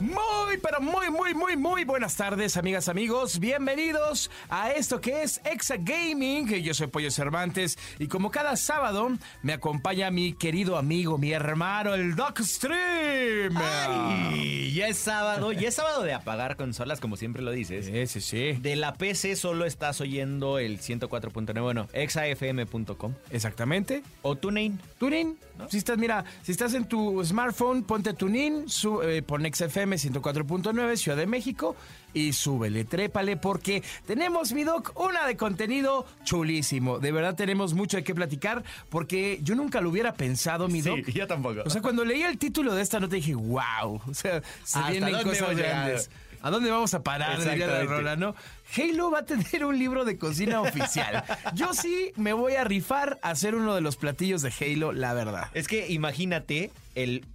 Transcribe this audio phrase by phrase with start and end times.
[0.00, 3.40] Muy, pero muy, muy, muy, muy buenas tardes, amigas, amigos.
[3.40, 6.46] Bienvenidos a esto que es Exa Gaming.
[6.62, 9.10] Yo soy Pollo Cervantes y como cada sábado
[9.42, 13.56] me acompaña mi querido amigo, mi hermano, el Doc Stream.
[13.56, 17.86] Ay, ya es sábado, ya es sábado de apagar consolas, como siempre lo dices.
[17.86, 18.60] Sí, sí, sí.
[18.60, 24.04] De la PC solo estás oyendo el 104.9, bueno, exafm.com Exactamente.
[24.22, 24.78] o TuneIn.
[24.98, 25.36] Tunin.
[25.70, 30.96] Si estás, mira, si estás en tu smartphone, ponte Tunin, su, eh, pon XFM 104.9
[30.96, 31.76] Ciudad de México
[32.14, 36.98] y súbele, trépale, porque tenemos, mi doc, una de contenido chulísimo.
[36.98, 41.06] De verdad tenemos mucho de qué platicar, porque yo nunca lo hubiera pensado, mi doc.
[41.08, 41.62] yo tampoco.
[41.66, 44.00] O sea, cuando leí el título de esta nota dije, wow.
[44.08, 46.10] O sea, se ¿Hasta vienen dónde cosas grandes.
[46.40, 47.38] ¿A dónde vamos a parar?
[47.42, 48.34] diría la rola, ¿no?
[48.76, 51.24] Halo va a tener un libro de cocina oficial.
[51.54, 55.14] Yo sí me voy a rifar a hacer uno de los platillos de Halo, la
[55.14, 55.48] verdad.
[55.54, 57.26] es que imagínate el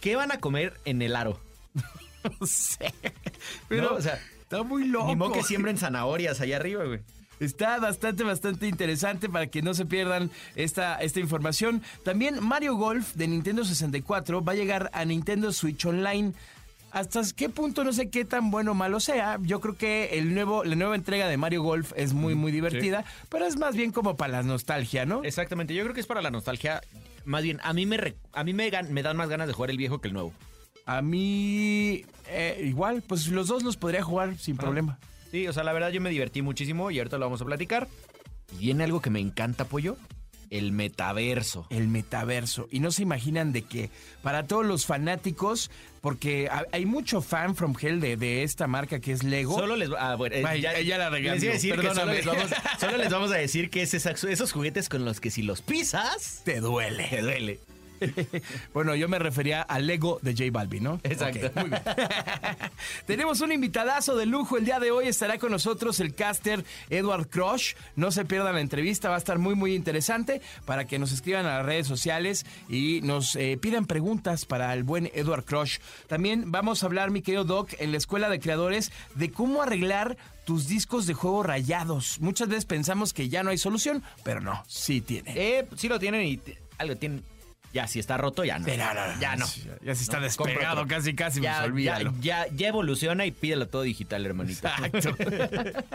[0.00, 1.40] ¿qué van a comer en el aro?
[2.40, 2.92] No sé.
[3.68, 5.06] Pero, No, o sea, está muy loco.
[5.06, 7.00] Ni modo que siembren zanahorias allá arriba, güey.
[7.40, 11.82] Está bastante, bastante interesante para que no se pierdan esta, esta información.
[12.04, 16.34] También Mario Golf de Nintendo 64 va a llegar a Nintendo Switch Online.
[16.92, 19.38] ¿Hasta qué punto no sé qué tan bueno o malo sea?
[19.42, 23.04] Yo creo que el nuevo, la nueva entrega de Mario Golf es muy, muy divertida,
[23.28, 25.24] pero es más bien como para la nostalgia, ¿no?
[25.24, 26.80] Exactamente, yo creo que es para la nostalgia.
[27.24, 29.78] Más bien, a mí me a mí me, me dan más ganas de jugar el
[29.78, 30.32] viejo que el nuevo.
[30.86, 34.98] A mí, eh, igual, pues los dos los podría jugar sin problema.
[35.30, 37.88] Sí, o sea, la verdad yo me divertí muchísimo y ahorita lo vamos a platicar.
[38.54, 39.96] Y viene algo que me encanta, pollo,
[40.50, 41.66] el metaverso.
[41.70, 42.68] el metaverso.
[42.70, 43.88] Y no se imaginan de que
[44.22, 45.70] para todos los fanáticos,
[46.02, 49.54] porque ha- hay mucho fan from hell de, de esta marca que es Lego.
[49.58, 51.94] Solo les ah, bueno, eh, Ay, ya la regué, les iba a amigo, decir que
[51.94, 52.16] solo perdóname.
[52.16, 52.50] les, vamos,
[52.80, 55.62] solo les vamos a decir que es esa- esos juguetes con los que si los
[55.62, 57.06] pisas te duele.
[57.08, 57.60] te duele.
[58.74, 61.00] bueno, yo me refería al Lego de J Balvin, ¿no?
[61.02, 61.50] Exacto.
[61.60, 61.82] Muy bien.
[63.06, 65.08] Tenemos un invitadazo de lujo el día de hoy.
[65.08, 67.74] Estará con nosotros el caster Edward Crush.
[67.96, 71.46] No se pierdan la entrevista, va a estar muy, muy interesante para que nos escriban
[71.46, 75.78] a las redes sociales y nos eh, pidan preguntas para el buen Edward Crush.
[76.06, 80.16] También vamos a hablar, mi querido Doc, en la Escuela de Creadores de cómo arreglar
[80.44, 82.20] tus discos de juego rayados.
[82.20, 85.32] Muchas veces pensamos que ya no hay solución, pero no, sí tiene.
[85.36, 86.40] Eh, sí lo tienen y
[86.78, 87.22] algo tienen.
[87.72, 88.66] Ya, si está roto, ya no.
[88.66, 89.46] Pero no, no, ya no.
[89.82, 92.12] Ya se está despegado casi, casi, Ya, pues ya, olvídalo.
[92.20, 94.68] ya, ya evoluciona y pídelo todo digital, hermanito.
[94.68, 95.16] Exacto.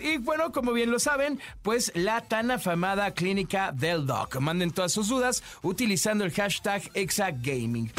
[0.00, 4.36] Y bueno, como bien lo saben, pues la tan afamada clínica del Doc.
[4.40, 7.90] Manden todas sus dudas utilizando el hashtag ExaGaming.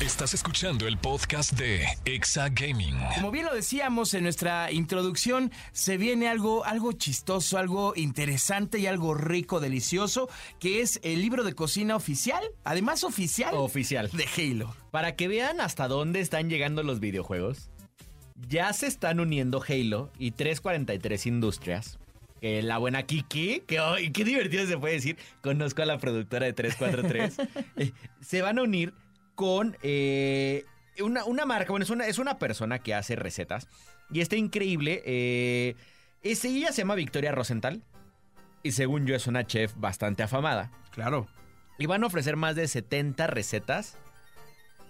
[0.00, 2.94] Estás escuchando el podcast de Exa Gaming.
[3.16, 8.86] Como bien lo decíamos en nuestra introducción, se viene algo, algo chistoso, algo interesante y
[8.86, 10.28] algo rico, delicioso,
[10.60, 14.08] que es el libro de cocina oficial, además oficial, Oficial.
[14.12, 14.72] de Halo.
[14.92, 17.68] Para que vean hasta dónde están llegando los videojuegos,
[18.48, 21.98] ya se están uniendo Halo y 343 Industrias.
[22.40, 26.46] que la buena Kiki, que ay, qué divertido se puede decir, conozco a la productora
[26.46, 27.48] de 343,
[27.78, 28.94] eh, se van a unir
[29.38, 30.64] con eh,
[31.00, 33.68] una, una marca, bueno, es una, es una persona que hace recetas
[34.10, 35.00] y está increíble.
[35.06, 35.76] eh,
[36.24, 37.84] es- ella se llama Victoria Rosenthal
[38.64, 40.72] y según yo es una chef bastante afamada.
[40.90, 41.28] Claro.
[41.78, 43.96] Y van a ofrecer más de 70 recetas.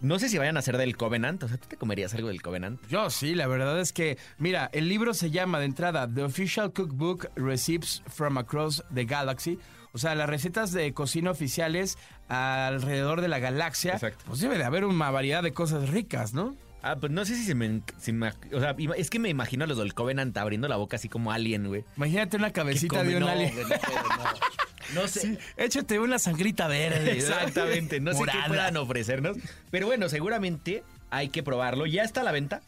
[0.01, 1.43] No sé si vayan a ser del Covenant.
[1.43, 2.81] O sea, ¿tú te comerías algo del Covenant?
[2.89, 6.73] Yo sí, la verdad es que, mira, el libro se llama de entrada The Official
[6.73, 9.59] Cookbook Recipes from Across the Galaxy.
[9.93, 11.97] O sea, las recetas de cocina oficiales
[12.29, 13.95] alrededor de la galaxia.
[13.95, 14.25] Exacto.
[14.27, 16.57] Pues debe de haber una variedad de cosas ricas, ¿no?
[16.83, 17.83] Ah, pues no sé si se me...
[17.99, 20.97] si me- o sea, es que me imagino a los del Covenant abriendo la boca
[20.97, 21.85] así como alien, güey.
[21.97, 23.53] Imagínate una cabecita de un no, alien.
[23.53, 25.03] güey, no puedo, no.
[25.03, 25.21] No sé.
[25.21, 27.13] Sí, échate una sangrita verde.
[27.13, 28.01] Exactamente.
[28.01, 28.43] No sé Morada.
[28.45, 29.37] qué puedan ofrecernos.
[29.71, 31.85] Pero bueno, seguramente hay que probarlo.
[31.87, 32.63] Ya está a la venta.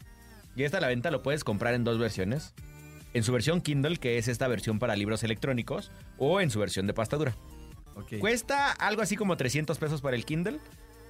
[0.55, 1.09] Ya está a la venta.
[1.09, 2.53] Lo puedes comprar en dos versiones.
[3.13, 6.87] En su versión Kindle, que es esta versión para libros electrónicos, o en su versión
[6.87, 7.35] de pasta dura.
[8.19, 10.59] Cuesta algo así como 300 pesos para el Kindle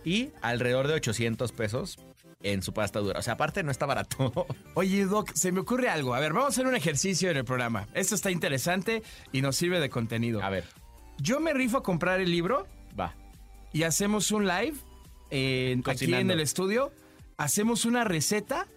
[0.03, 2.00] y alrededor de 800 pesos
[2.44, 3.19] en su pasta dura.
[3.19, 4.48] O sea, aparte no está barato.
[4.74, 6.15] Oye, Doc, se me ocurre algo.
[6.15, 7.88] A ver, vamos a hacer un ejercicio en el programa.
[7.94, 10.42] Esto está interesante y nos sirve de contenido.
[10.44, 10.65] A ver,
[11.19, 12.68] Yo me rifo a comprar el libro
[13.00, 13.13] va.
[13.74, 14.74] y hacemos un live
[15.30, 16.33] en- aquí Cocinando.
[16.33, 16.92] en el estudio
[17.38, 18.68] hacemos una receta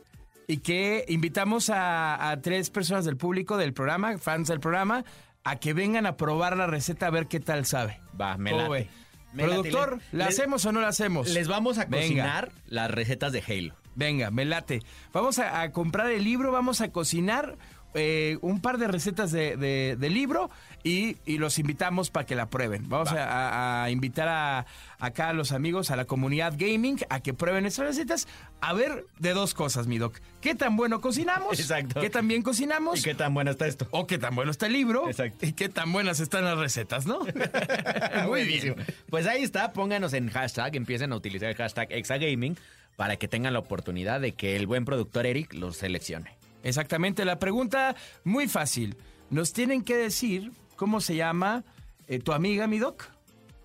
[0.47, 5.05] y que invitamos a, a tres personas del público del programa, fans del programa,
[5.45, 8.01] a que vengan a probar la receta a ver qué tal sabe.
[8.21, 8.89] Va, me ¿Cómo late.
[9.33, 9.55] Me late.
[9.55, 11.29] Productor, Le- ¿la hacemos o no la hacemos?
[11.31, 12.03] Les vamos a Venga.
[12.03, 13.75] cocinar las recetas de Halo.
[13.97, 14.81] Venga, me late.
[15.13, 17.57] Vamos a, a comprar el libro, vamos a cocinar
[17.95, 20.51] eh, un par de recetas de, de- de libro
[20.83, 22.89] y, y los invitamos para que la prueben.
[22.89, 24.67] Vamos a, a- a invitar a,
[24.99, 28.29] acá a los amigos, a la comunidad gaming, a que prueben estas recetas.
[28.61, 30.19] A ver de dos cosas, mi doc.
[30.41, 31.59] ¿Qué tan bueno cocinamos?
[31.61, 32.01] Exacto.
[32.01, 33.01] ¿Qué tan bien cocinamos?
[33.01, 33.87] ¿Y qué tan buena está esto?
[33.91, 35.09] O qué tan bueno está el libro.
[35.09, 35.47] Exacto.
[35.47, 37.21] Y qué tan buenas están las recetas, ¿no?
[38.27, 38.77] Muy bien.
[39.11, 42.57] Pues ahí está, pónganos en hashtag, empiecen a utilizar el hashtag Exagaming
[42.97, 46.37] para que tengan la oportunidad de que el buen productor Eric los seleccione.
[46.65, 47.95] Exactamente, la pregunta
[48.25, 48.97] muy fácil.
[49.31, 51.63] Nos tienen que decir cómo se llama
[52.09, 53.05] eh, tu amiga, mi doc.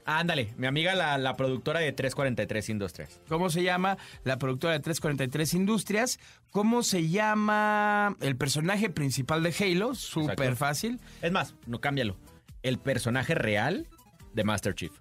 [0.06, 3.22] Ándale, mi amiga la, la productora de 343 Industrias.
[3.28, 6.20] ¿Cómo se llama la productora de 343 Industrias?
[6.50, 9.94] ¿Cómo se llama el personaje principal de Halo?
[9.94, 11.00] Súper fácil.
[11.22, 12.18] Es más, no cámbialo.
[12.64, 13.88] El personaje real
[14.34, 14.92] de Master Chief.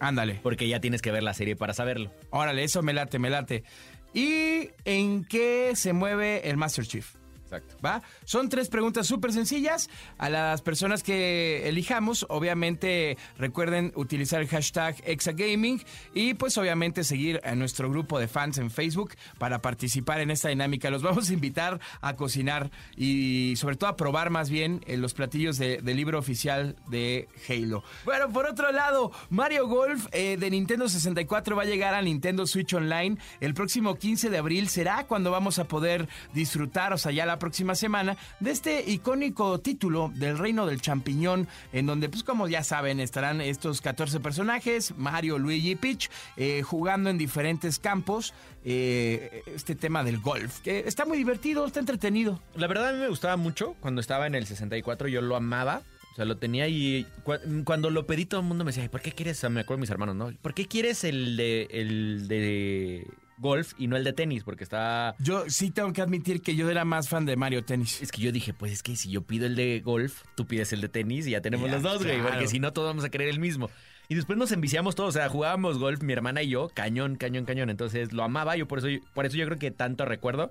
[0.00, 0.38] Ándale.
[0.42, 2.12] Porque ya tienes que ver la serie para saberlo.
[2.30, 3.64] Órale, eso me late, me late.
[4.12, 7.14] ¿Y en qué se mueve el Master Chief?
[7.48, 7.76] Exacto.
[7.84, 8.02] ¿Va?
[8.24, 9.88] Son tres preguntas súper sencillas.
[10.18, 15.82] A las personas que elijamos, obviamente recuerden utilizar el hashtag Exagaming
[16.14, 20.50] y pues obviamente seguir a nuestro grupo de fans en Facebook para participar en esta
[20.50, 20.90] dinámica.
[20.90, 25.14] Los vamos a invitar a cocinar y sobre todo a probar más bien eh, los
[25.14, 27.82] platillos de- del libro oficial de Halo.
[28.04, 32.46] Bueno, por otro lado, Mario Golf eh, de Nintendo 64 va a llegar a Nintendo
[32.46, 34.68] Switch Online el próximo 15 de abril.
[34.68, 39.58] Será cuando vamos a poder disfrutar, o sea, ya la próxima semana, de este icónico
[39.60, 44.94] título del Reino del Champiñón, en donde, pues como ya saben, estarán estos 14 personajes,
[44.96, 48.34] Mario, Luigi y Peach, eh, jugando en diferentes campos.
[48.70, 52.42] eh, este tema del golf, que está muy divertido, está entretenido.
[52.54, 55.80] La verdad a mí me gustaba mucho cuando estaba en el 64, yo lo amaba.
[56.12, 58.88] O sea, lo tenía y cu- cuando lo pedí todo el mundo me decía, "Ay,
[58.90, 59.42] ¿por qué quieres?
[59.48, 60.32] Me acuerdo de mis hermanos, ¿no?
[60.42, 63.06] ¿Por qué quieres el de, el de
[63.38, 64.44] golf y no el de tenis?
[64.44, 65.14] Porque está...
[65.18, 68.02] Yo sí tengo que admitir que yo era más fan de Mario Tennis.
[68.02, 70.72] Es que yo dije, pues es que si yo pido el de golf, tú pides
[70.72, 72.16] el de tenis y ya tenemos Ya, los dos, güey.
[72.16, 72.30] claro.
[72.32, 73.70] Porque si no, todos vamos a querer el mismo.
[74.08, 77.44] Y después nos enviciamos todos, o sea, jugábamos golf, mi hermana y yo, cañón, cañón,
[77.44, 77.68] cañón.
[77.70, 80.50] Entonces lo amaba, yo por eso, por eso yo creo que tanto recuerdo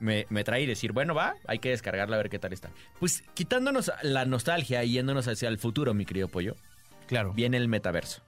[0.00, 2.70] me, me trae y decir, bueno, va, hay que descargarla a ver qué tal está.
[2.98, 6.56] Pues quitándonos la nostalgia y yéndonos hacia el futuro, mi querido pollo,
[7.06, 7.32] Claro.
[7.32, 8.22] viene el metaverso.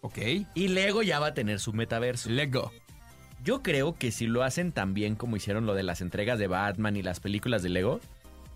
[0.00, 0.18] Ok.
[0.54, 2.28] Y Lego ya va a tener su metaverso.
[2.30, 2.72] Let go.
[3.42, 6.46] Yo creo que si lo hacen tan bien como hicieron lo de las entregas de
[6.46, 8.00] Batman y las películas de Lego,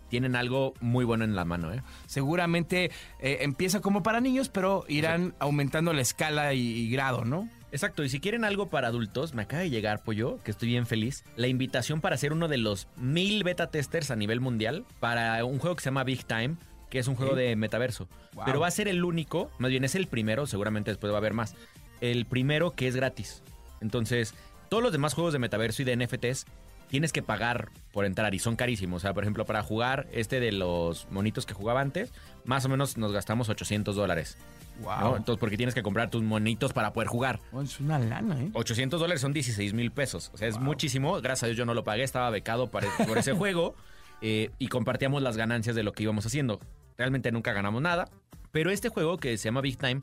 [0.09, 1.83] tienen algo muy bueno en la mano, ¿eh?
[2.06, 7.49] Seguramente eh, empieza como para niños, pero irán aumentando la escala y, y grado, ¿no?
[7.73, 10.87] Exacto, y si quieren algo para adultos, me acaba de llegar, Pollo, que estoy bien
[10.87, 15.44] feliz, la invitación para ser uno de los mil beta testers a nivel mundial para
[15.44, 16.56] un juego que se llama Big Time,
[16.89, 18.09] que es un juego de metaverso.
[18.35, 18.44] Wow.
[18.47, 21.19] Pero va a ser el único, más bien es el primero, seguramente después va a
[21.19, 21.56] haber más,
[22.00, 23.43] el primero que es gratis.
[23.81, 24.35] Entonces,
[24.69, 26.47] todos los demás juegos de metaverso y de NFTs
[26.89, 28.99] tienes que pagar por entrar y son carísimos.
[28.99, 32.13] O sea, por ejemplo, para jugar este de los monitos que jugaba antes,
[32.45, 34.37] más o menos nos gastamos 800 dólares.
[34.83, 35.01] Wow.
[35.01, 35.17] ¿no?
[35.17, 37.41] Entonces, porque tienes que comprar tus monitos para poder jugar.
[37.53, 38.51] Oh, es una lana, ¿eh?
[38.53, 40.31] 800 dólares son 16 mil pesos.
[40.35, 41.15] O sea, es muchísimo.
[41.21, 43.75] Gracias a Dios yo no lo pagué, estaba becado para- por ese juego
[44.20, 46.61] eh, y compartíamos las ganancias de lo que íbamos haciendo.
[46.99, 48.08] Realmente nunca ganamos nada,
[48.53, 50.03] pero este juego que se llama Big Time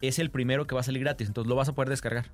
[0.00, 2.30] es el primero que va a salir gratis, entonces lo vas a poder descargar.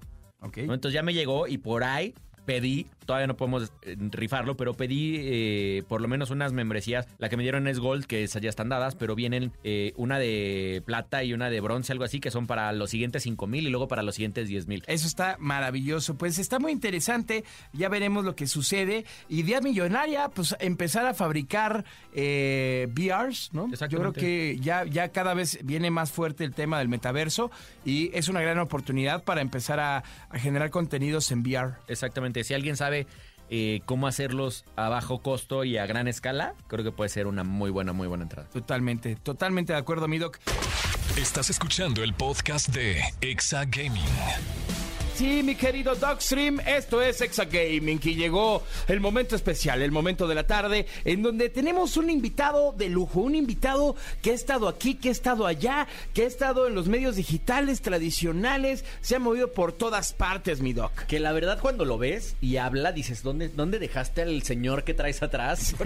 [0.55, 5.17] Entonces ya me llegó y por ahí pedí, todavía no podemos eh, rifarlo, pero pedí
[5.19, 7.07] eh, por lo menos unas membresías.
[7.19, 10.19] La que me dieron es Gold, que esas ya están dadas, pero vienen eh, una
[10.19, 13.67] de plata y una de bronce, algo así, que son para los siguientes 5 mil
[13.67, 14.85] y luego para los siguientes 10 mil.
[14.87, 16.17] Eso está maravilloso.
[16.17, 17.45] Pues está muy interesante.
[17.73, 19.05] Ya veremos lo que sucede.
[19.29, 23.71] Idea millonaria, pues empezar a fabricar eh, VRs, ¿no?
[23.89, 27.51] Yo creo que ya, ya cada vez viene más fuerte el tema del metaverso
[27.85, 31.75] y es una gran oportunidad para empezar a, a generar contenidos en VR.
[31.89, 32.34] Exactamente.
[32.43, 33.07] Si alguien sabe
[33.51, 37.45] eh, cómo hacerlos a bajo costo y a gran escala, creo que puede ser una
[37.45, 38.49] muy buena, muy buena entrada.
[38.49, 40.39] Totalmente, totalmente de acuerdo, mi doc.
[41.17, 44.03] Estás escuchando el podcast de Exa Gaming.
[45.15, 50.27] Sí, mi querido Dogstream, esto es Exa Gaming y llegó el momento especial, el momento
[50.27, 54.67] de la tarde, en donde tenemos un invitado de lujo, un invitado que ha estado
[54.67, 59.21] aquí, que ha estado allá, que ha estado en los medios digitales tradicionales, se ha
[59.21, 61.07] movido por todas partes, mi Doc.
[61.07, 64.95] Que la verdad cuando lo ves y habla, dices, ¿dónde, dónde dejaste al señor que
[64.95, 65.77] traes atrás?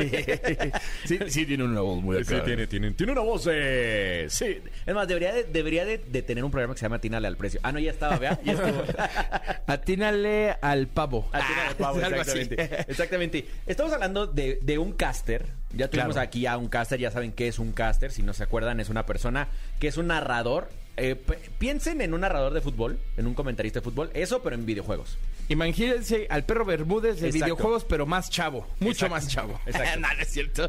[1.05, 4.57] Sí, sí, tiene una voz muy Sí, tiene, tiene, tiene una voz, eh, sí.
[4.87, 7.37] Es más, debería, de, debería de, de tener un programa que se llama Tínale al
[7.37, 7.61] precio.
[7.63, 8.41] Ah, no, ya estaba, ¿verdad?
[8.43, 8.85] Ya estuvo.
[9.67, 11.29] Atínale al pavo.
[11.33, 12.39] Atínale al pavo, Ah, así.
[12.39, 12.91] exactamente.
[12.91, 13.47] Exactamente.
[13.67, 15.47] Estamos hablando de, de un caster.
[15.75, 16.27] Ya tuvimos Claro.
[16.27, 18.11] aquí a un caster, ya saben qué es un caster.
[18.11, 19.49] Si no se acuerdan, es una persona
[19.81, 20.69] que es un narrador.
[21.01, 21.15] Eh,
[21.59, 25.17] piensen en un narrador de fútbol, en un comentarista de fútbol, eso, pero en videojuegos.
[25.49, 27.45] Imagínense al perro Bermúdez de Exacto.
[27.45, 28.67] videojuegos, pero más chavo.
[28.81, 29.15] Mucho Exacto.
[29.15, 29.61] más chavo.
[29.67, 30.01] Exacto.
[30.01, 30.69] no, no es cierto.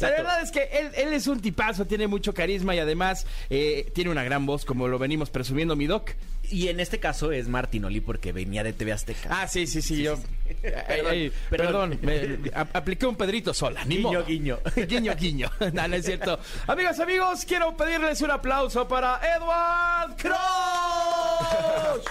[0.00, 3.90] La verdad es que él, él es un tipazo, tiene mucho carisma y además eh,
[3.94, 6.10] tiene una gran voz, como lo venimos presumiendo mi doc.
[6.50, 9.28] Y en este caso es Martinoli porque venía de TV Azteca.
[9.30, 10.18] Ah, sí, sí, sí, yo.
[10.62, 11.98] Perdón, perdón, perdón.
[12.42, 13.84] me- a- apliqué un Pedrito sola.
[13.84, 14.24] Ni Guiño, modo.
[14.26, 14.58] guiño.
[14.88, 15.50] guiño, guiño.
[15.72, 16.38] No, no es cierto.
[16.66, 22.04] Amigos, amigos, quiero pedirles un aplauso para Edward Cross.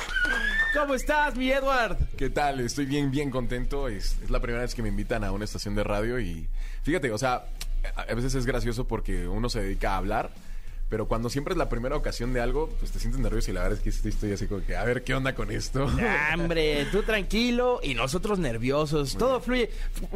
[0.73, 1.97] ¿Cómo estás, mi Edward?
[2.17, 2.61] ¿Qué tal?
[2.61, 3.87] Estoy bien, bien contento.
[3.89, 6.47] Es, es la primera vez que me invitan a una estación de radio y
[6.83, 7.43] fíjate, o sea,
[7.95, 10.31] a veces es gracioso porque uno se dedica a hablar,
[10.91, 13.63] pero cuando siempre es la primera ocasión de algo, pues te sientes nervioso y la
[13.63, 15.87] verdad es que estoy así como que, a ver, ¿qué onda con esto?
[16.33, 19.15] Hombre, tú tranquilo y nosotros nerviosos.
[19.15, 19.69] Todo fluye.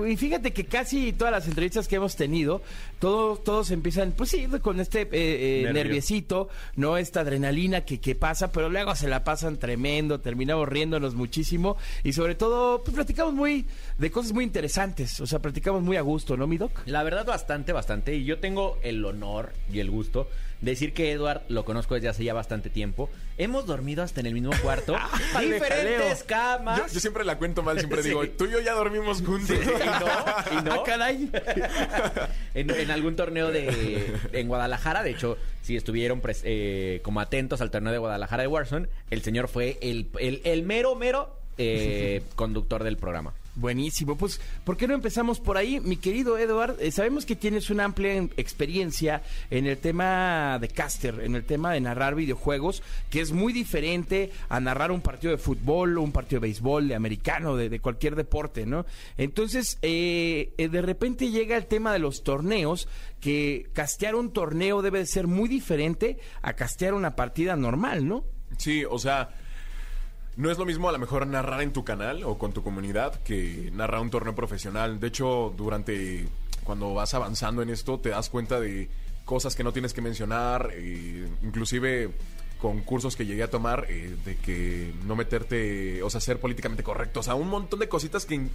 [0.06, 2.62] Y fíjate que casi todas las entrevistas que hemos tenido,
[3.00, 6.98] todos, todos empiezan, pues sí, con este eh, eh, nerviecito, ¿no?
[6.98, 12.12] Esta adrenalina que, que pasa, pero luego se la pasan tremendo, terminamos riéndonos muchísimo y
[12.12, 13.66] sobre todo, pues platicamos muy
[13.98, 15.22] de cosas muy interesantes.
[15.22, 16.82] O sea, platicamos muy a gusto, ¿no, mi doc?
[16.86, 18.14] La verdad, bastante, bastante.
[18.14, 20.28] Y yo tengo el honor y el gusto
[20.62, 23.10] de decir que Edward lo conozco desde hace ya bastante tiempo.
[23.38, 24.96] Hemos dormido hasta en el mismo cuarto.
[25.40, 26.80] Diferentes camas.
[26.88, 28.10] Yo, yo siempre la cuento mal, siempre Sí.
[28.10, 29.56] digo, tú y yo ya dormimos juntos.
[29.66, 30.74] Y no, y no.
[30.74, 31.30] Ah, caray.
[32.54, 35.04] en, en algún torneo de en Guadalajara.
[35.04, 39.22] De hecho, si estuvieron pres- eh, como atentos al torneo de Guadalajara de Warzone, el
[39.22, 43.34] señor fue el, el, el mero, mero eh, conductor del programa.
[43.58, 45.80] Buenísimo, pues, ¿por qué no empezamos por ahí?
[45.80, 50.68] Mi querido Edward, eh, sabemos que tienes una amplia en- experiencia en el tema de
[50.68, 55.32] caster, en el tema de narrar videojuegos, que es muy diferente a narrar un partido
[55.32, 58.86] de fútbol, un partido de béisbol, de americano, de, de cualquier deporte, ¿no?
[59.18, 62.90] Entonces, eh, eh, de repente llega el tema de los torneos,
[63.22, 68.26] que castear un torneo debe de ser muy diferente a castear una partida normal, ¿no?
[68.58, 69.30] Sí, o sea,
[70.38, 73.22] no es lo mismo a lo mejor narrar en tu canal o con tu comunidad
[73.22, 75.00] que narrar un torneo profesional.
[75.00, 76.28] De hecho, durante
[76.64, 78.90] cuando vas avanzando en esto te das cuenta de
[79.24, 82.12] cosas que no tienes que mencionar, eh, inclusive
[82.60, 86.84] con cursos que llegué a tomar eh, de que no meterte, o sea, ser políticamente
[86.84, 88.48] correcto, o sea, un montón de cositas que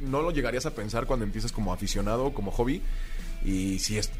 [0.00, 2.82] no lo llegarías a pensar cuando empiezas como aficionado, como hobby,
[3.44, 4.10] y sí es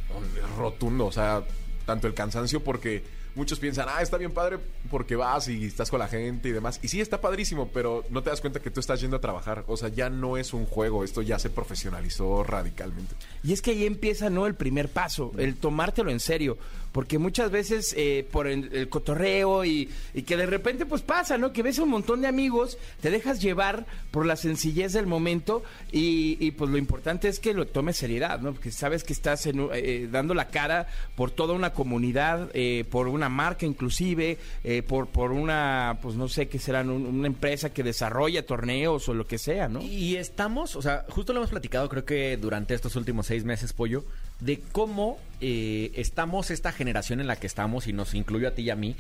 [0.57, 1.43] rotundo, o sea,
[1.85, 3.05] tanto el cansancio porque
[3.35, 4.59] muchos piensan, ah, está bien padre
[4.91, 6.81] porque vas y estás con la gente y demás.
[6.83, 9.65] Y sí, está padrísimo, pero no te das cuenta que tú estás yendo a trabajar.
[9.67, 13.15] O sea, ya no es un juego, esto ya se profesionalizó radicalmente.
[13.43, 14.47] Y es que ahí empieza, ¿no?
[14.47, 16.59] El primer paso, el tomártelo en serio.
[16.95, 21.53] Porque muchas veces eh, por el, cotorreo y, y que de repente pues pasa, ¿no?
[21.53, 26.37] Que ves un montón de amigos, te dejas llevar por la sencillez del momento y,
[26.39, 28.53] y, pues lo importante es que lo tomes seriedad, ¿no?
[28.53, 30.87] Porque sabes que estás en eh, dando la cara
[31.17, 36.29] por toda una comunidad, eh, por una marca inclusive, eh, por, por una, pues no
[36.29, 39.83] sé qué serán, un- una empresa que desarrolla torneos o lo que sea, ¿no?
[39.83, 43.73] Y estamos, o sea, justo lo hemos platicado creo que durante estos últimos seis meses,
[43.73, 44.05] Pollo,
[44.45, 48.63] de cómo eh, estamos esta generación en la que estamos, y nos incluyo a ti
[48.63, 48.97] y a mí,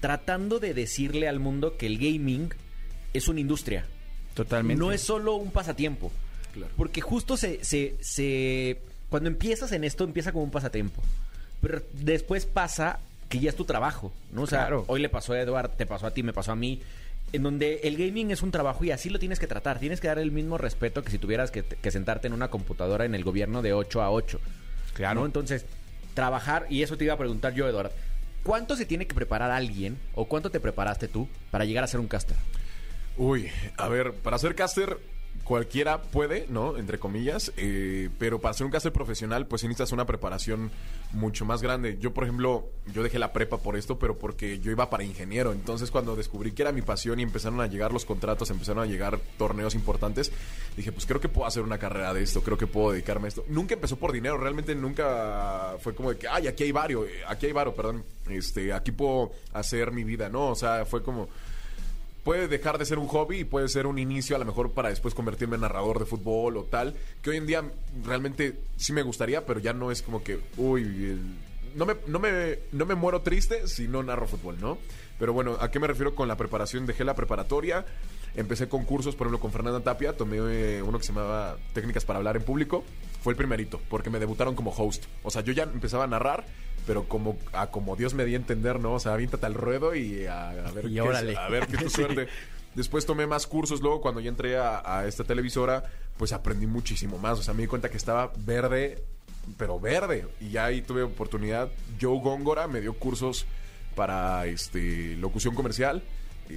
[0.00, 2.52] tratando de decirle al mundo que el gaming
[3.12, 3.84] es una industria.
[4.34, 4.78] Totalmente.
[4.78, 6.12] No es solo un pasatiempo.
[6.52, 6.72] Claro.
[6.76, 11.02] Porque justo se, se, se- Cuando empiezas en esto, empieza como un pasatiempo.
[11.60, 14.42] Pero después pasa que ya es tu trabajo, ¿no?
[14.42, 14.84] O sea, Claro.
[14.86, 16.80] hoy le pasó a Eduard, te pasó a ti, me pasó a mí.
[17.32, 19.78] En donde el gaming es un trabajo y así lo tienes que tratar.
[19.80, 23.04] Tienes que dar el mismo respeto que si tuvieras que, que sentarte en una computadora
[23.04, 24.40] en el gobierno de 8 a 8.
[24.98, 25.20] Claro.
[25.20, 25.26] ¿no?
[25.26, 25.64] Entonces,
[26.12, 27.92] trabajar, y eso te iba a preguntar yo, Eduard.
[28.42, 32.00] ¿Cuánto se tiene que preparar alguien o cuánto te preparaste tú para llegar a ser
[32.00, 32.36] un caster?
[33.16, 34.98] Uy, a ver, para ser caster
[35.48, 36.76] cualquiera puede, ¿no?
[36.76, 40.70] Entre comillas, eh, pero para ser un caster profesional pues necesitas una preparación
[41.12, 41.96] mucho más grande.
[41.98, 45.52] Yo, por ejemplo, yo dejé la prepa por esto, pero porque yo iba para ingeniero.
[45.52, 48.86] Entonces cuando descubrí que era mi pasión y empezaron a llegar los contratos, empezaron a
[48.86, 50.30] llegar torneos importantes,
[50.76, 53.28] dije, pues creo que puedo hacer una carrera de esto, creo que puedo dedicarme a
[53.28, 53.46] esto.
[53.48, 57.22] Nunca empezó por dinero, realmente nunca fue como de que, ay, aquí hay vario, eh,
[57.26, 60.48] aquí hay varo, perdón, este, aquí puedo hacer mi vida, ¿no?
[60.48, 61.30] O sea, fue como
[62.28, 64.90] puede dejar de ser un hobby y puede ser un inicio a lo mejor para
[64.90, 67.64] después convertirme en narrador de fútbol o tal, que hoy en día
[68.04, 71.18] realmente sí me gustaría, pero ya no es como que, uy,
[71.74, 74.76] no, me, no, me, no me muero triste si no narro fútbol, ¿no?
[75.18, 76.84] Pero bueno, ¿a qué me refiero con la preparación?
[76.84, 77.86] Dejé la preparatoria,
[78.36, 82.04] empecé con cursos, por ejemplo, con Fernanda Tapia, tomé eh, uno que se llamaba Técnicas
[82.04, 82.84] para hablar en público,
[83.22, 85.06] fue el primerito, porque me debutaron como host.
[85.22, 86.44] O sea, yo ya empezaba a narrar,
[86.88, 88.94] pero como a como Dios me di a entender, ¿no?
[88.94, 91.36] O sea, aviéntate al ruedo y a, a ver Y qué, órale.
[91.36, 92.28] a ver qué tu suerte.
[92.74, 95.84] Después tomé más cursos, luego cuando ya entré a, a esta televisora,
[96.16, 97.38] pues aprendí muchísimo más.
[97.38, 99.02] O sea, me di cuenta que estaba verde,
[99.58, 100.26] pero verde.
[100.40, 101.68] Y ya ahí tuve oportunidad.
[102.00, 103.44] Joe Góngora me dio cursos
[103.94, 106.02] para este locución comercial.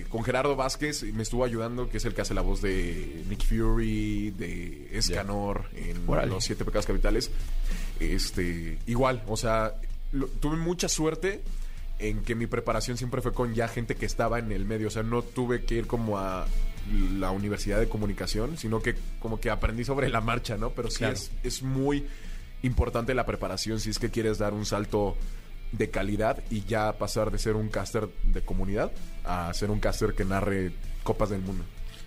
[0.07, 3.43] Con Gerardo Vázquez me estuvo ayudando, que es el que hace la voz de Nick
[3.43, 6.05] Fury, de Escanor en.
[6.29, 7.29] Los Siete Pecados Capitales.
[7.99, 9.75] Este, igual, o sea,
[10.11, 11.41] lo- tuve mucha suerte
[11.99, 14.87] en que mi preparación siempre fue con ya gente que estaba en el medio.
[14.87, 16.47] O sea, no tuve que ir como a
[17.19, 20.71] la universidad de comunicación, sino que como que aprendí sobre la marcha, ¿no?
[20.71, 21.13] Pero sí Claro.
[21.13, 22.05] es, es muy
[22.63, 25.15] importante la preparación si es que quieres dar un salto
[25.71, 28.91] de calidad y ya pasar de ser un caster de comunidad
[29.23, 30.71] a ser un caster que narre
[31.03, 31.63] copas del mundo.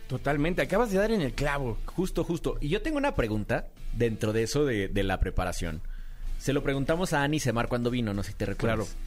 [0.08, 1.78] Totalmente, acabas de dar en el clavo.
[1.86, 2.58] Justo, justo.
[2.60, 5.80] Y yo tengo una pregunta dentro de eso de, de la preparación.
[6.44, 8.86] Se lo preguntamos a Ani Semar cuando vino, no sé si te recuerdas.
[8.88, 9.00] Claro.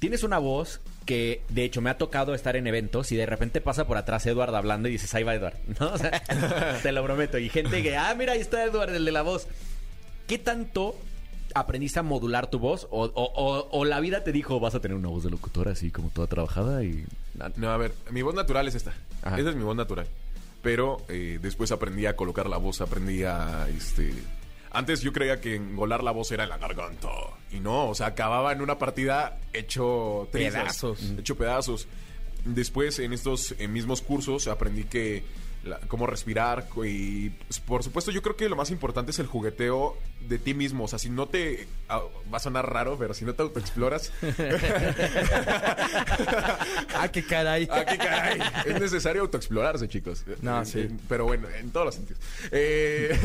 [0.00, 3.60] Tienes una voz que, de hecho, me ha tocado estar en eventos y de repente
[3.60, 5.92] pasa por atrás Edward hablando y dices, ahí va Edward, ¿no?
[5.92, 6.22] O sea,
[6.82, 7.38] te lo prometo.
[7.38, 9.46] Y gente que, ah, mira, ahí está Edward, el de la voz.
[10.26, 10.96] ¿Qué tanto
[11.54, 12.88] aprendiste a modular tu voz?
[12.90, 15.68] O, o- o- o la vida te dijo, vas a tener una voz de locutor
[15.68, 17.06] así como toda trabajada y...
[17.54, 18.92] No, a ver, mi voz natural es esta.
[19.22, 19.38] Ajá.
[19.38, 20.08] Esa es mi voz natural.
[20.62, 24.12] Pero eh, después aprendí a colocar la voz, aprendí a, este...
[24.76, 27.08] Antes yo creía que engolar la voz era en la garganta.
[27.50, 31.14] Y no, o sea, acababa en una partida hecho trizas, Pedazos.
[31.18, 31.88] Hecho pedazos.
[32.44, 35.24] Después, en estos mismos cursos, aprendí que
[35.66, 39.26] la- cómo respirar y pues, por supuesto yo creo que lo más importante es el
[39.26, 42.00] jugueteo de ti mismo o sea si no te ah,
[42.32, 44.12] va a sonar raro pero si no te autoexploras
[46.94, 47.68] Ah, qué caray.
[47.70, 48.40] Ah, qué caray.
[48.64, 50.24] Es necesario autoexplorarse, chicos.
[50.40, 50.78] No, Eh, sí.
[50.80, 52.20] eh, Pero bueno, en todos los sentidos.
[52.50, 53.10] Eh,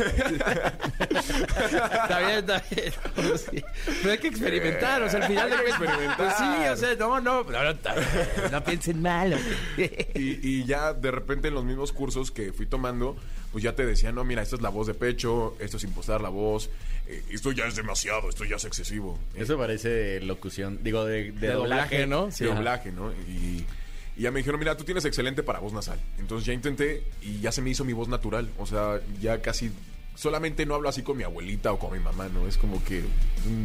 [1.10, 2.92] Está bien, está bien.
[3.38, 3.64] Sí.
[4.02, 6.16] Pero hay que experimentar, o sea, al final de experimentar.
[6.16, 7.74] Pues sí, o sea, no, no, no, no,
[8.50, 9.38] no piensen mal.
[10.14, 13.16] y, y ya de repente en los mismos cursos que fui tomando,
[13.52, 16.20] pues ya te decían, no, mira, esta es la voz de pecho, esto es impostar
[16.20, 16.70] la voz,
[17.06, 19.18] eh, esto ya es demasiado, esto ya es excesivo.
[19.34, 22.26] Eh, Eso parece locución, digo, de, de De doblaje, doblaje, ¿no?
[22.26, 22.44] de Sí.
[22.44, 23.12] doblaje, ¿no?
[23.28, 23.64] Y,
[24.16, 25.98] y ya me dijeron, mira, tú tienes excelente para voz nasal.
[26.18, 28.48] Entonces ya intenté y ya se me hizo mi voz natural.
[28.58, 29.70] O sea, ya casi...
[30.14, 32.46] Solamente no hablo así con mi abuelita o con mi mamá, ¿no?
[32.46, 33.02] Es como que...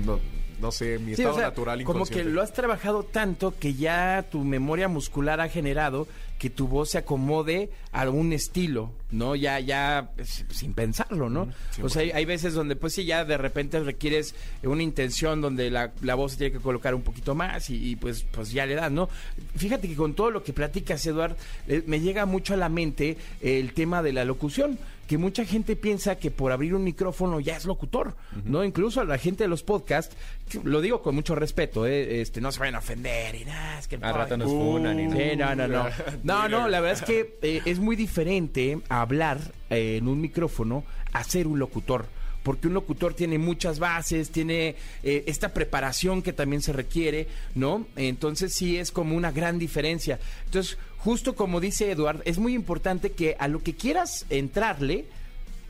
[0.06, 0.18] No,
[0.62, 2.32] no sé, mi Sí, estado o sea, natural como que inconsciente.
[2.32, 6.08] lo has trabajado tanto que ya tu memoria muscular ha generado
[6.40, 9.36] que tu voz se acomode a un estilo, ¿no?
[9.36, 11.48] Ya, ya, pues, sin pensarlo, ¿no?
[11.82, 15.72] o sea, hay, hay veces donde, pues sí, ya de repente requieres una intención donde
[15.72, 18.68] la, la voz se tiene que colocar un poquito más y, y, pues, pues ya
[18.68, 19.10] le das, ¿no?
[19.56, 21.36] Fíjate que con todo lo que platicas, Eduard,
[21.68, 25.76] eh, me llega mucho a la mente el tema de la locución que mucha gente
[25.76, 28.64] piensa que por abrir un micrófono ya es locutor, ¿no?
[28.64, 30.16] Incluso a la gente de los podcasts,
[30.64, 32.22] lo digo con mucho respeto, ¿eh?
[32.22, 33.96] este, no se vayan a ofender y nada, es que...
[33.96, 35.16] Al rato nos funan y no.
[35.16, 35.86] Sí, no, no, no.
[36.24, 39.40] No, no, la verdad es que eh, es muy diferente hablar
[39.70, 42.06] eh, en un micrófono a ser un locutor.
[42.48, 47.86] Porque un locutor tiene muchas bases, tiene eh, esta preparación que también se requiere, ¿no?
[47.98, 50.18] Entonces sí es como una gran diferencia.
[50.46, 55.04] Entonces, justo como dice Eduard, es muy importante que a lo que quieras entrarle,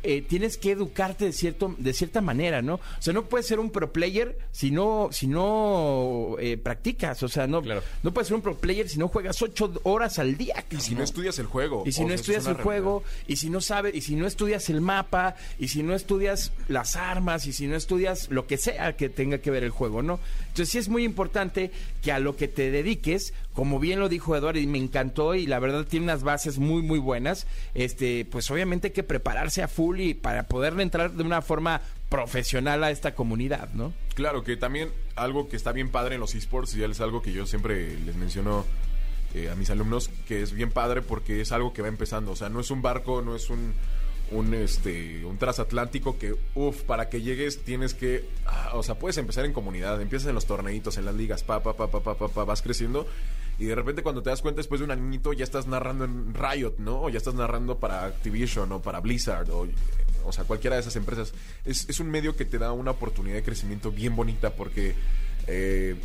[0.09, 2.75] eh, tienes que educarte de cierto de cierta manera, ¿no?
[2.75, 7.27] O sea, no puedes ser un pro player si no si no eh, practicas, o
[7.27, 7.83] sea, no Claro.
[8.03, 10.63] no puedes ser un pro player si no juegas ocho horas al día.
[10.71, 11.83] Y si no estudias el juego.
[11.85, 14.15] Y si no sea, eso es estudias el juego, y si no sabes, y si
[14.15, 18.47] no estudias el mapa, y si no estudias las armas, y si no estudias lo
[18.47, 20.19] que sea que tenga que ver el juego, ¿no?
[20.57, 21.69] Entonces sí es muy importante
[22.01, 25.45] que a lo que te dediques, como bien lo dijo Eduardo, y me encantó, y
[25.45, 29.67] la verdad tiene unas bases muy, muy buenas, este, pues obviamente hay que prepararse a
[29.67, 33.93] full y para poder entrar de una forma profesional a esta comunidad, ¿no?
[34.15, 37.33] Claro, que también algo que está bien padre en los esports, y es algo que
[37.33, 38.65] yo siempre les menciono
[39.35, 42.31] eh, a mis alumnos, que es bien padre porque es algo que va empezando.
[42.31, 43.75] O sea, no es un barco, no es un,
[44.31, 48.25] un, este, un transatlántico que, uff, para que llegues tienes que...
[48.45, 51.61] ah, o sea, puedes empezar en comunidad, empiezas en los torneitos, en las ligas, pa,
[51.63, 53.07] pa, pa, pa, pa, pa, pa, vas creciendo.
[53.59, 56.33] Y de repente cuando te das cuenta después de un añito ya estás narrando en
[56.33, 57.03] Riot, ¿no?
[57.03, 59.67] O ya estás narrando para Activision o para Blizzard o,
[60.25, 61.33] o sea, cualquiera de esas empresas.
[61.65, 64.93] Es, es un medio que te da una oportunidad de crecimiento bien bonita porque
[65.47, 65.95] eh,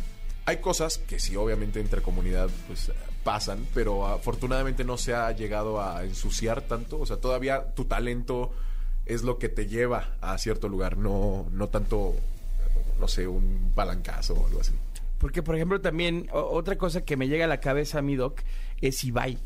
[0.45, 2.91] hay cosas que sí, obviamente entre comunidad pues
[3.23, 6.99] pasan, pero afortunadamente no se ha llegado a ensuciar tanto.
[6.99, 8.51] O sea, todavía tu talento
[9.05, 12.13] es lo que te lleva a cierto lugar, no, no tanto,
[12.99, 14.73] no sé, un palancazo o algo así.
[15.17, 18.15] Porque, por ejemplo, también o- otra cosa que me llega a la cabeza a mi
[18.15, 18.41] doc
[18.81, 19.37] es Ibai.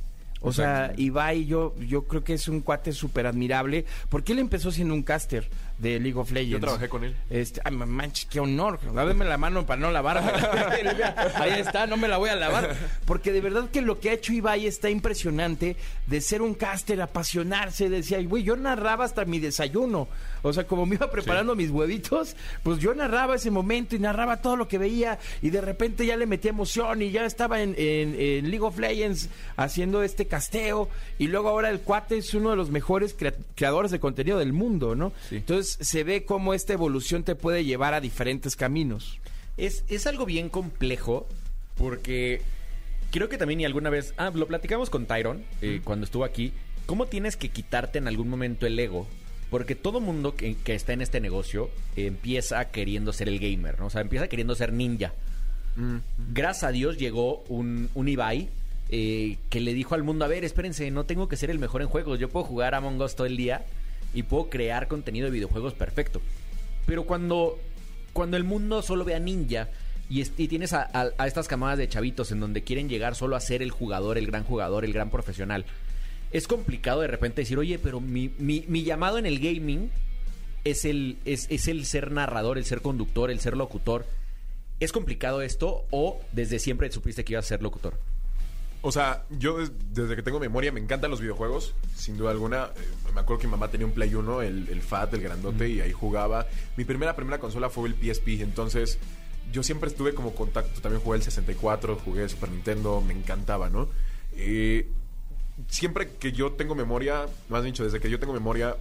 [0.42, 4.70] O sea, Ibai yo, yo creo que es un cuate súper admirable, porque él empezó
[4.72, 6.52] siendo un caster de League of Legends.
[6.52, 7.16] Yo trabajé con él.
[7.30, 8.80] Este, ay, manches, qué honor.
[8.94, 10.32] Dame la mano para no lavarme.
[11.36, 12.76] Ahí está, no me la voy a lavar.
[13.06, 15.76] Porque de verdad que lo que ha hecho Ibai está impresionante
[16.08, 17.90] de ser un caster, apasionarse.
[17.90, 20.08] Decía, güey, yo narraba hasta mi desayuno.
[20.44, 24.38] O sea, como me iba preparando mis huevitos, pues yo narraba ese momento y narraba
[24.42, 25.20] todo lo que veía.
[25.42, 28.78] Y de repente ya le metía emoción y ya estaba en, en- en League of
[28.78, 30.90] Legends haciendo este casteo.
[31.18, 34.54] Y luego ahora el cuate es uno de los mejores crea- creadores de contenido del
[34.54, 35.12] mundo, ¿no?
[35.32, 39.20] Entonces se ve cómo esta evolución te puede llevar a diferentes caminos.
[39.58, 41.28] Es, es algo bien complejo
[41.76, 42.42] porque
[43.12, 46.54] creo que también y alguna vez, ah, lo platicamos con Tyron eh, cuando estuvo aquí,
[46.86, 49.08] cómo tienes que quitarte en algún momento el ego.
[49.50, 53.86] Porque todo mundo que, que está en este negocio empieza queriendo ser el gamer, ¿no?
[53.86, 55.14] O sea, empieza queriendo ser ninja.
[56.34, 58.50] Gracias a Dios llegó un, un Ibai
[58.90, 61.82] eh, que le dijo al mundo, a ver, espérense, no tengo que ser el mejor
[61.82, 63.64] en juegos, yo puedo jugar a Among Us todo el día
[64.14, 66.22] y puedo crear contenido de videojuegos perfecto.
[66.86, 67.60] Pero cuando,
[68.14, 69.70] cuando el mundo solo ve a Ninja
[70.10, 70.90] y, es- y tienes a,
[71.26, 74.44] estas camadas de chavitos en donde quieren llegar solo a ser el jugador, el gran
[74.44, 75.66] jugador, el gran profesional,
[76.32, 79.90] es complicado de repente decir, oye, pero mi llamado en el gaming
[80.64, 84.06] es el, es, es el ser narrador, el ser conductor, el ser locutor.
[84.80, 87.98] ¿Es complicado esto o desde siempre supiste que ibas a ser locutor?
[88.88, 92.70] O sea, yo des- desde que tengo memoria me encantan los videojuegos, sin duda alguna.
[92.78, 95.68] Eh, me acuerdo que mi mamá tenía un Play 1, el, el FAT, el grandote,
[95.68, 96.48] y ahí jugaba.
[96.78, 98.98] Mi primera, primera consola fue el PSP, entonces
[99.52, 100.80] yo siempre estuve como contacto.
[100.80, 103.90] También jugué el 64, jugué el Super Nintendo, me encantaba, ¿no?
[104.38, 104.88] Eh,
[105.68, 108.78] siempre que yo tengo memoria, más dicho, desde que yo tengo memoria,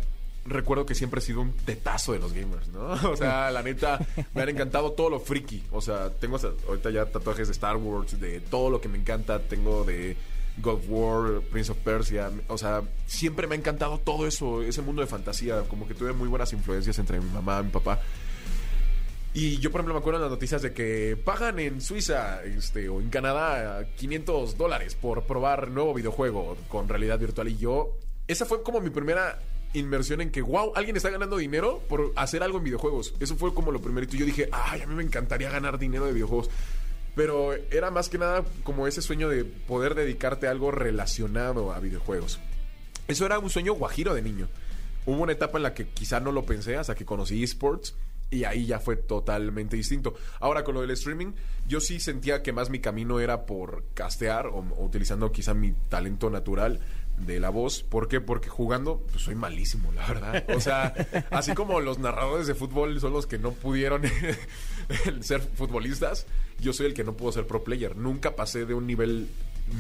[0.47, 2.93] recuerdo que siempre he sido un tetazo de los gamers, ¿no?
[3.11, 3.99] O sea, la neta,
[4.35, 5.63] me han encantado todo lo friki.
[5.73, 9.41] O sea, tengo ahorita ya tatuajes de Star Wars, de todo lo que me encanta.
[9.41, 10.17] Tengo de
[10.59, 12.31] God of War, Prince of Persia.
[12.49, 15.63] O sea, siempre me ha encantado todo eso, ese mundo de fantasía.
[15.69, 18.01] Como que tuve muy buenas influencias entre mi mamá y mi papá.
[19.35, 22.89] Y yo, por ejemplo, me acuerdo en las noticias de que pagan en Suiza este,
[22.89, 27.49] o en Canadá 500 dólares por probar nuevo videojuego con realidad virtual.
[27.49, 27.93] Y yo,
[28.29, 29.39] esa fue como mi primera
[29.79, 33.15] inmersión en que, wow, alguien está ganando dinero por hacer algo en videojuegos.
[33.21, 34.17] Eso fue como lo primerito.
[34.17, 36.51] Yo dije, ay, a mí me encantaría ganar dinero de videojuegos.
[37.15, 41.81] Pero era más que nada como ese sueño de poder dedicarte a algo relacionado a
[41.81, 42.39] videojuegos.
[43.09, 44.49] Eso era un sueño guajiro de niño.
[45.07, 47.95] Hubo una etapa en la que quizá no lo pensé hasta que conocí esports
[48.31, 50.15] y ahí ya fue totalmente distinto.
[50.41, 51.33] Ahora con lo del streaming,
[51.69, 55.73] yo sí sentía que más mi camino era por castear o, o utilizando quizá mi
[55.89, 56.81] talento natural
[57.19, 57.83] de la voz.
[57.83, 58.21] ¿Por qué?
[58.21, 60.45] Porque jugando pues, soy malísimo, la verdad.
[60.55, 60.95] O sea,
[61.31, 64.03] así como los narradores de fútbol son los que no pudieron
[65.21, 66.27] ser futbolistas,
[66.61, 67.97] yo soy el que no pudo ser pro player.
[67.97, 69.29] Nunca pasé de un nivel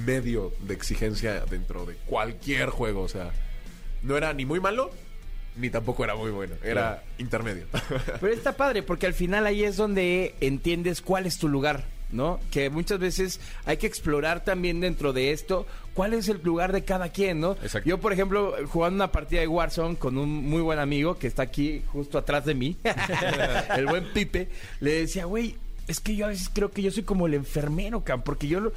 [0.05, 3.03] medio de exigencia dentro de cualquier juego.
[3.03, 3.33] O sea,
[4.03, 4.90] no era ni muy malo,
[5.57, 6.55] ni tampoco era muy bueno.
[6.62, 7.66] Era intermedio.
[8.20, 12.40] Pero está padre porque al final ahí es donde entiendes cuál es tu lugar, ¿no?
[12.51, 16.85] Que muchas veces hay que explorar también dentro de esto cuál es el lugar de
[16.85, 17.53] cada quien, ¿no?
[17.62, 17.88] Exacto.
[17.88, 21.42] Yo, por ejemplo, jugando una partida de Warzone con un muy buen amigo que está
[21.42, 22.77] aquí justo atrás de mí,
[23.77, 24.49] el buen Pipe,
[24.81, 25.57] le decía, güey,
[25.88, 28.61] es que yo a veces creo que yo soy como el enfermero, cam, porque yo...
[28.61, 28.73] lo-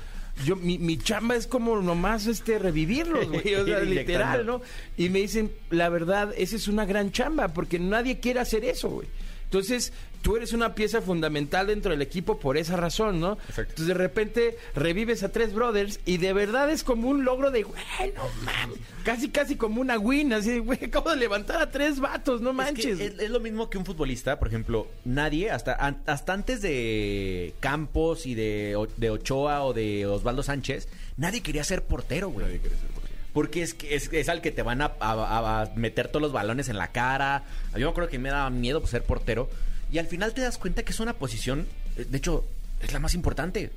[0.45, 3.55] Yo, mi, mi chamba es como nomás este revivirlos, güey.
[3.61, 4.45] O sea, literal.
[4.45, 4.61] ¿no?
[4.95, 8.87] Y me dicen, la verdad, esa es una gran chamba, porque nadie quiere hacer eso,
[8.89, 9.07] güey.
[9.49, 13.33] Entonces, tú eres una pieza fundamental dentro del equipo por esa razón, ¿no?
[13.33, 13.61] Exacto.
[13.71, 17.63] Entonces, de repente, revives a tres brothers y de verdad es como un logro de,
[17.63, 17.81] güey,
[18.15, 18.77] no mames.
[19.03, 22.51] Casi, casi como una win, así, de, güey, acabo de levantar a tres vatos, no
[22.51, 22.97] Es, manches.
[22.99, 26.61] que es, es lo mismo que un futbolista, por ejemplo, nadie, hasta, an- hasta antes
[26.61, 32.29] de Campos y de, O- de Ochoa o de Osvaldo Sánchez, nadie quería ser portero,
[32.29, 32.45] güey.
[32.45, 32.98] Nadie quiere ser portero.
[33.39, 36.33] Porque es, que- es, es al que te van a, a- a meter todos los
[36.33, 37.43] balones en la cara.
[37.73, 39.49] Yo me acuerdo que me daba miedo pues, ser portero.
[39.89, 42.43] Y al final te das cuenta que es una posición, eh, de hecho,
[42.81, 43.71] es la más importante.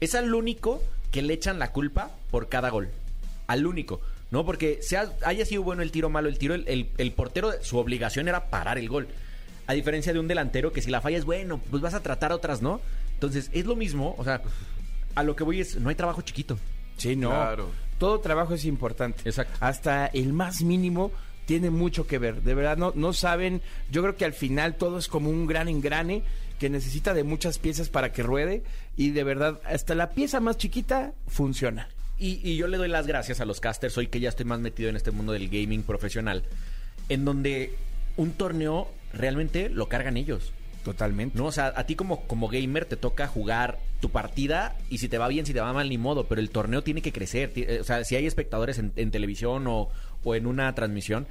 [0.00, 0.82] Es al único
[1.12, 2.88] que le echan la culpa por cada gol.
[3.46, 4.00] Al único.
[4.32, 4.44] ¿No?
[4.44, 7.78] Porque sea, haya sido bueno el tiro, malo el tiro, el, el- el portero, su
[7.78, 9.06] obligación era parar el gol.
[9.68, 12.32] A diferencia de un delantero que si la falla es bueno, pues vas a tratar
[12.32, 12.80] otras, ¿no?
[13.14, 14.42] Entonces, es lo mismo, o sea,
[15.14, 16.58] a lo que voy es, no hay trabajo chiquito.
[16.96, 17.30] Sí, no.
[17.30, 17.70] Claro.
[17.98, 19.22] Todo trabajo es importante.
[19.24, 19.56] Exacto.
[19.60, 21.12] Hasta el más mínimo
[21.46, 22.42] tiene mucho que ver.
[22.42, 23.62] De verdad, no, no saben.
[23.90, 26.22] Yo creo que al final todo es como un gran engrane
[26.58, 28.62] que necesita de muchas piezas para que ruede.
[28.96, 31.88] Y de verdad, hasta la pieza más chiquita funciona.
[32.18, 34.58] Y, y yo le doy las gracias a los casters, hoy que ya estoy más
[34.58, 36.42] metido en este mundo del gaming profesional,
[37.08, 37.74] en donde
[38.16, 40.52] un torneo realmente lo cargan ellos.
[40.84, 41.38] Totalmente.
[41.38, 41.46] ¿no?
[41.46, 45.18] O sea, a ti como, como gamer te toca jugar tu partida y si te
[45.18, 47.52] va bien, si te va mal, ni modo, pero el torneo tiene que crecer.
[47.56, 49.88] Eh, O sea, si hay espectadores en, en televisión o,
[50.24, 51.26] o en una transmisión,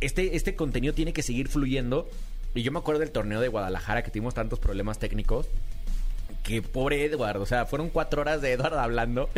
[0.00, 2.08] este, este contenido tiene que seguir fluyendo.
[2.54, 5.46] Y yo me acuerdo del torneo de Guadalajara que tuvimos tantos problemas técnicos.
[6.42, 9.30] Que pobre Edward, o sea, fueron cuatro horas de Edward hablando.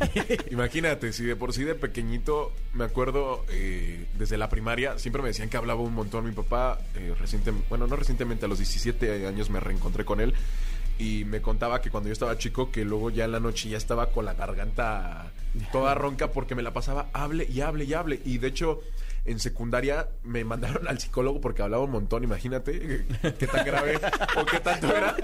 [0.50, 5.28] Imagínate, si de por sí de pequeñito, me acuerdo eh, desde la primaria, siempre me
[5.28, 6.24] decían que hablaba un montón.
[6.24, 10.34] Mi papá, eh, reciente, bueno, no recientemente, a los 17 años me reencontré con él
[10.98, 13.76] y me contaba que cuando yo estaba chico, que luego ya en la noche ya
[13.76, 15.30] estaba con la garganta
[15.72, 18.20] toda ronca porque me la pasaba hable y hable y hable.
[18.24, 18.80] Y de hecho,
[19.24, 23.04] en secundaria me mandaron al psicólogo porque hablaba un montón, imagínate
[23.38, 23.98] qué tan grave
[24.36, 25.16] o qué tanto era.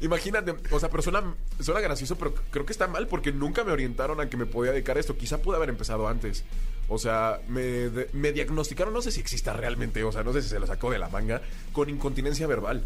[0.00, 1.22] Imagínate, o sea, pero suena,
[1.60, 4.72] suena gracioso, pero creo que está mal porque nunca me orientaron a que me podía
[4.72, 5.16] dedicar a esto.
[5.16, 6.44] Quizá pude haber empezado antes.
[6.88, 10.42] O sea, me, de- me diagnosticaron, no sé si exista realmente, o sea, no sé
[10.42, 11.40] si se lo sacó de la manga,
[11.72, 12.84] con incontinencia verbal.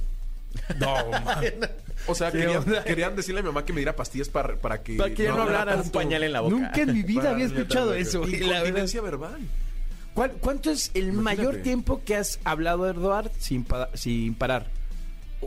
[0.78, 1.24] No, man.
[2.06, 2.46] O sea, ¿Qué
[2.84, 5.32] querían, decirle a mi mamá que me diera pastillas para, para que, Para que ya
[5.34, 6.54] no hablara Un pañal en la boca.
[6.54, 8.26] Nunca en mi vida Para- había escuchado eso.
[8.28, 9.40] Incontinencia verbal.
[10.14, 11.36] ¿Cuál- ¿Cuánto es el Imagínate.
[11.36, 14.66] mayor tiempo que has hablado, Eduard, sin, pa- sin parar?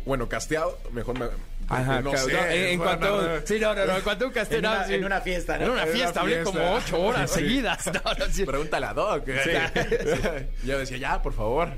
[0.06, 1.26] Bueno, casteado, mejor me.
[1.70, 2.34] Ajá, no claro, sé.
[2.34, 3.08] no, en, cuanto.
[3.22, 3.42] no, no.
[3.46, 3.96] Sí, no, no, no.
[3.98, 4.76] En cuanto un En castelano.
[4.78, 4.94] una, sí.
[4.96, 5.66] en una fiesta, ¿no?
[5.66, 7.40] En una fiesta, hablé como ocho horas Sí.
[7.42, 7.86] seguidas.
[7.94, 8.46] No, no, sí.
[8.46, 9.26] Pregúntale a Doc.
[10.66, 11.70] Yo decía, ya, por favor.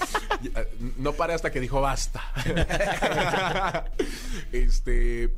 [0.98, 2.22] No pare hasta que dijo basta.
[4.52, 5.30] este.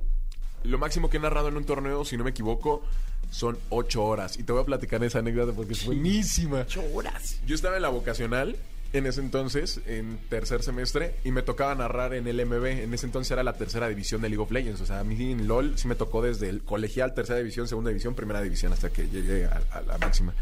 [0.65, 2.83] Lo máximo que he narrado en un torneo, si no me equivoco,
[3.31, 4.39] son ocho horas.
[4.39, 6.61] Y te voy a platicar esa anécdota porque es buenísima.
[6.61, 7.39] Ocho horas.
[7.47, 8.57] Yo estaba en la vocacional
[8.93, 12.67] en ese entonces, en tercer semestre, y me tocaba narrar en el MB.
[12.67, 14.81] En ese entonces era la tercera división de League of Legends.
[14.83, 17.89] O sea, a mí en LOL sí me tocó desde el colegial, tercera división, segunda
[17.89, 20.35] división, primera división, hasta que llegué a, la máxima.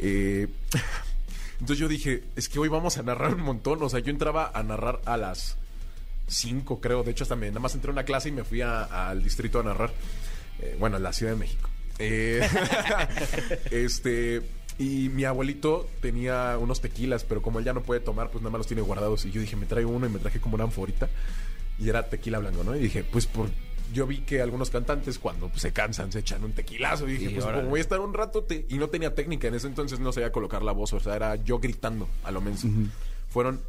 [0.00, 0.48] Eh,
[1.60, 3.80] entonces yo dije, es que hoy vamos a narrar un montón.
[3.82, 5.56] O sea, yo entraba a narrar a las
[6.26, 7.04] 5, creo.
[7.04, 9.60] De hecho, hasta me, nada más entré a una clase y me fui al distrito
[9.60, 9.92] a narrar.
[10.60, 11.70] Eh, bueno, en la Ciudad de México.
[11.98, 12.48] Eh,
[13.70, 14.57] este.
[14.78, 18.50] Y mi abuelito tenía unos tequilas, pero como él ya no puede tomar, pues nada
[18.52, 19.24] más los tiene guardados.
[19.24, 21.08] Y yo dije, me traigo uno y me traje como una anforita.
[21.80, 22.74] Y era tequila blanco, ¿no?
[22.76, 23.48] Y dije, pues por.
[23.92, 27.08] Yo vi que algunos cantantes cuando pues, se cansan se echan un tequilazo.
[27.08, 27.60] Y dije, pues órale.
[27.60, 28.44] como voy a estar un rato.
[28.44, 29.48] te- Y no tenía técnica.
[29.48, 30.92] En ese entonces no sabía colocar la voz.
[30.92, 32.60] O sea, era yo gritando a lo menos.
[33.30, 33.60] Fueron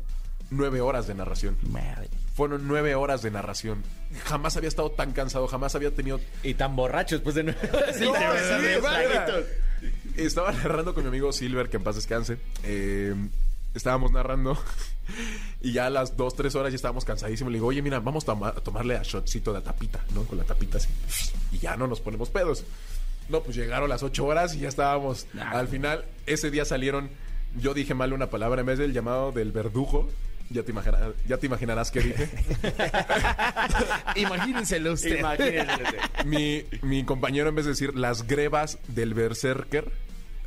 [0.52, 1.56] nueve horas de narración.
[1.72, 2.10] Madre.
[2.36, 3.82] Fueron nueve horas de narración.
[4.26, 6.20] Jamás había estado tan cansado, jamás había tenido...
[6.44, 8.06] Y tan borracho después de nueve No, sí,
[8.82, 9.46] traguitos.
[10.26, 12.38] Estaba narrando con mi amigo Silver, que en paz descanse.
[12.64, 13.14] Eh,
[13.74, 14.58] estábamos narrando
[15.62, 17.52] y ya a las dos, tres horas ya estábamos cansadísimos.
[17.52, 20.24] Le digo, oye, mira, vamos a, toma- a tomarle a shotcito de tapita, ¿no?
[20.24, 20.90] Con la tapita así.
[21.52, 22.64] Y ya no nos ponemos pedos.
[23.30, 25.28] No, pues llegaron las ocho horas y ya estábamos.
[25.40, 27.10] Al final, ese día salieron...
[27.60, 30.10] Yo dije mal una palabra en vez del llamado del verdugo.
[30.52, 32.28] Ya te, imaginarás, ya te imaginarás qué dije.
[34.16, 35.20] Imagínenselo usted.
[35.20, 35.84] Imagínense.
[36.26, 39.92] mi, mi compañero, en vez de decir las grebas del berserker,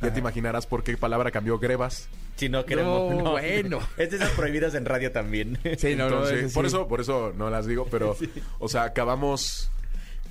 [0.03, 2.09] ya te imaginarás por qué palabra cambió grebas.
[2.35, 3.13] Si no queremos.
[3.13, 3.79] No, bueno.
[3.97, 5.59] Es de esas prohibidas en radio también.
[5.77, 6.55] Sí, no, no, Entonces, ese sí.
[6.55, 8.15] por eso, por eso no las digo, pero,
[8.59, 9.69] o sea, acabamos.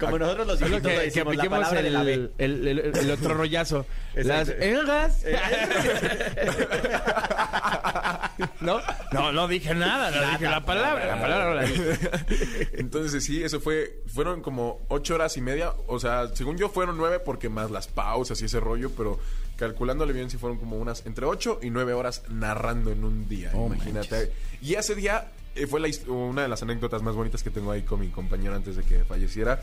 [0.06, 2.14] Como nosotros los viejitos que, que decíamos, la apliquemos palabra de la B.
[2.14, 3.86] el, el, el- el otro rollazo.
[4.14, 5.24] Las elgas.
[8.60, 8.80] ¿No?
[9.12, 11.06] No, no dije nada, no dije la palabra.
[11.06, 11.98] La palabra no la dije.
[12.74, 14.02] Entonces, sí, eso fue.
[14.06, 15.72] Fueron como ocho horas y media.
[15.86, 19.18] O sea, según yo, fueron nueve porque más las pausas y ese rollo, pero
[19.56, 23.50] calculándole bien, sí fueron como unas entre ocho y nueve horas narrando en un día.
[23.54, 24.16] Oh, imagínate.
[24.16, 24.30] manches.
[24.62, 27.82] Y ese día eh, fue la una de las anécdotas más bonitas que tengo ahí
[27.82, 29.62] con mi compañero antes de que falleciera.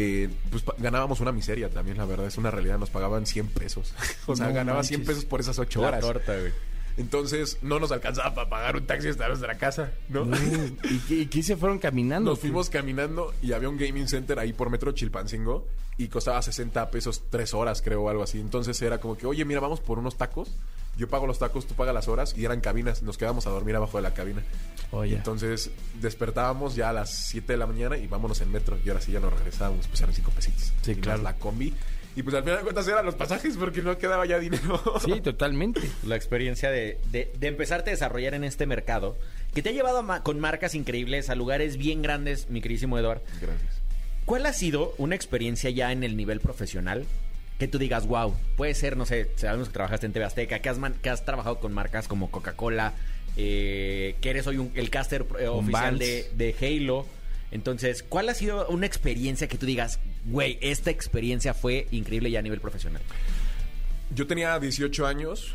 [0.00, 2.78] Eh, pues ganábamos una miseria también, la verdad, es una realidad.
[2.78, 3.92] Nos pagaban 100 pesos.
[4.26, 4.88] o sea, No ganaba manches.
[4.96, 6.00] 100 pesos por esas ocho La horas.
[6.00, 6.52] torta, güey.
[6.96, 10.26] Entonces, no nos alcanzaba para pagar un taxi hasta nuestra casa, ¿no?
[10.90, 12.30] ¿Y qué, y qué se fueron caminando?
[12.30, 15.64] Nos fuimos caminando y había un gaming center ahí por Metro Chilpancingo
[15.96, 18.40] y costaba 60 pesos tres horas, creo, o algo así.
[18.40, 20.56] Entonces era como que, oye, mira, vamos por unos tacos.
[20.98, 23.02] Yo pago los tacos, tú pagas las horas y eran cabinas.
[23.02, 24.42] Nos quedamos a dormir abajo de la cabina.
[24.90, 25.14] Oye.
[25.14, 28.76] Entonces despertábamos ya a las 7 de la mañana y vámonos en metro.
[28.84, 30.72] Y ahora sí ya nos regresábamos, pues eran cinco pesitos.
[30.82, 31.22] Sí, Y más claro.
[31.22, 31.72] La combi.
[32.16, 34.82] Y pues al final de cuentas eran los pasajes porque no quedaba ya dinero.
[35.04, 35.80] Sí, totalmente.
[36.04, 39.16] La experiencia de, de, de empezarte a desarrollar en este mercado,
[39.54, 43.20] que te ha llevado ma- con marcas increíbles a lugares bien grandes, mi queridísimo Eduard.
[43.40, 43.82] Gracias.
[44.24, 47.06] ¿Cuál ha sido una experiencia ya en el nivel profesional
[47.58, 50.68] que tú digas, wow, puede ser, no sé, sabemos que trabajaste en TV Azteca, que
[50.68, 52.94] has, man- que has trabajado con marcas como Coca-Cola,
[53.36, 57.06] eh, que eres hoy un- el caster eh, oficial de, de Halo.
[57.50, 62.38] Entonces, ¿cuál ha sido una experiencia que tú digas, güey, esta experiencia fue increíble ya
[62.40, 63.00] a nivel profesional?
[64.14, 65.54] Yo tenía 18 años,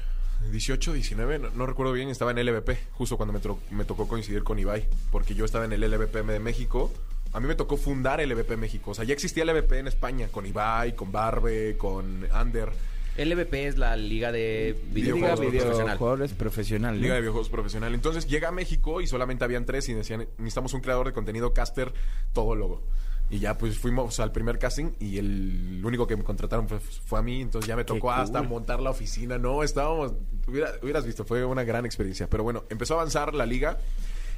[0.51, 3.39] 18, 19, no, no recuerdo bien, estaba en LVP, justo cuando me,
[3.77, 6.91] me tocó coincidir con Ibai, porque yo estaba en el LVP de México,
[7.33, 8.91] a mí me tocó fundar el EVP México.
[8.91, 12.69] O sea, ya existía el EVP en España, con Ibai, con Barbe, con Ander.
[13.17, 15.97] LVP es la liga de videojuegos Liga profesional.
[15.97, 16.95] Videojuegos profesional.
[16.95, 17.01] ¿no?
[17.01, 17.93] Liga de Videojuegos Profesional.
[17.93, 21.53] Entonces llega a México y solamente habían tres y decían, necesitamos un creador de contenido
[21.53, 21.93] caster
[22.33, 22.81] todólogo.
[23.29, 27.19] Y ya pues fuimos al primer casting y el único que me contrataron fue, fue
[27.19, 29.37] a mí, entonces ya me tocó hasta montar la oficina.
[29.37, 30.13] No, estábamos,
[30.47, 32.27] hubiera- hubieras visto, fue una gran experiencia.
[32.27, 33.77] Pero bueno, empezó a avanzar la liga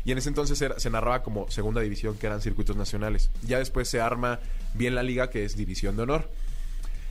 [0.05, 3.31] y en ese entonces se narraba como segunda división, que eran circuitos nacionales.
[3.41, 4.39] Ya después se arma
[4.73, 6.29] bien la liga, que es división de honor.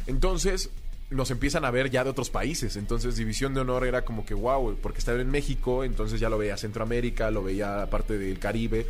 [0.06, 0.70] Entonces
[1.10, 2.76] nos empiezan a ver ya de otros países.
[2.76, 6.38] Entonces División de Honor era como que wow, porque estaba en México, entonces ya lo
[6.38, 8.86] veía Centroamérica, lo veía parte del Caribe.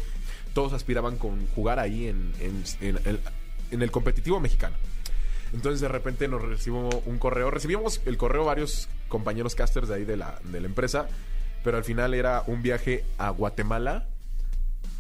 [0.52, 4.76] Todos aspiraban con jugar ahí en, en el competitivo mexicano.
[5.52, 7.50] Entonces de repente nos recibimos un correo.
[7.50, 11.08] Recibimos el correo varios compañeros casters de ahí de la, de la empresa,
[11.64, 14.04] pero al final era un viaje a Guatemala,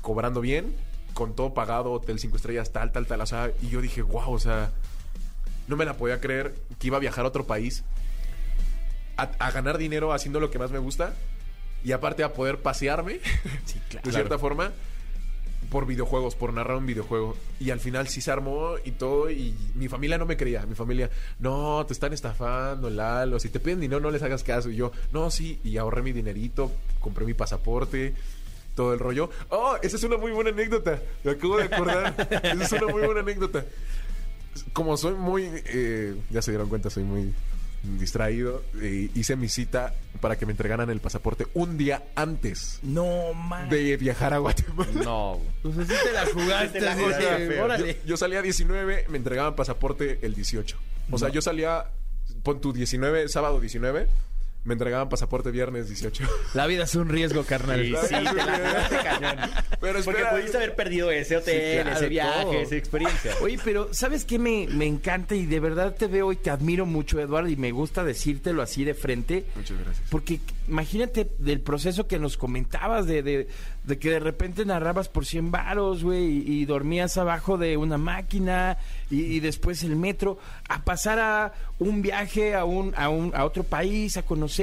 [0.00, 0.74] cobrando bien,
[1.12, 3.20] con todo pagado, hotel cinco estrellas, tal, tal, tal.
[3.20, 4.72] O sea, y yo dije, wow, o sea,
[5.68, 7.84] no me la podía creer que iba a viajar a otro país
[9.16, 11.14] a, a ganar dinero haciendo lo que más me gusta
[11.84, 13.20] y aparte a poder pasearme
[14.02, 14.72] de cierta forma
[15.70, 17.36] por videojuegos, por narrar un videojuego.
[17.60, 19.30] Y al final sí se armó y todo.
[19.30, 20.64] Y mi familia no me creía.
[20.66, 23.38] Mi familia, no, te están estafando, Lalo.
[23.40, 24.70] Si te piden dinero, no les hagas caso.
[24.70, 25.60] Y yo, no, sí.
[25.64, 28.14] Y ahorré mi dinerito, compré mi pasaporte,
[28.74, 29.30] todo el rollo.
[29.50, 31.00] Oh, esa es una muy buena anécdota.
[31.22, 32.14] Me acabo de acordar.
[32.42, 33.64] esa es una muy buena anécdota.
[34.72, 37.32] Como soy muy, eh, ya se dieron cuenta, soy muy
[37.98, 38.62] distraído.
[38.80, 43.68] eh, hice mi cita para que me entregaran el pasaporte un día antes No, man.
[43.68, 44.90] de viajar a Guatemala.
[45.04, 45.38] No.
[45.62, 46.78] Pues así te la jugaste.
[46.78, 47.94] Te la jugaste órale.
[47.96, 50.78] Yo, yo salía 19, me entregaban pasaporte el 18.
[51.10, 51.90] O sea, yo salía,
[52.42, 54.08] pon tu 19, sábado 19,
[54.64, 56.24] me entregaban pasaporte viernes 18.
[56.54, 57.84] La vida es un riesgo, carnal.
[57.84, 59.36] Sí, sí, te la cañón.
[59.80, 62.52] Pero Porque espera, pudiste haber perdido ese hotel, claro, ese viaje, todo.
[62.54, 63.32] esa experiencia.
[63.42, 66.86] Oye, pero ¿sabes qué me, me encanta y de verdad te veo y te admiro
[66.86, 69.44] mucho, Eduardo, y me gusta decírtelo así de frente?
[69.54, 70.08] Muchas gracias.
[70.10, 73.48] Porque imagínate del proceso que nos comentabas de, de,
[73.84, 77.98] de que de repente narrabas por 100 varos, güey, y, y dormías abajo de una
[77.98, 78.78] máquina
[79.10, 80.38] y, y después el metro,
[80.70, 84.53] a pasar a un viaje a, un, a, un, a otro país, a conocer,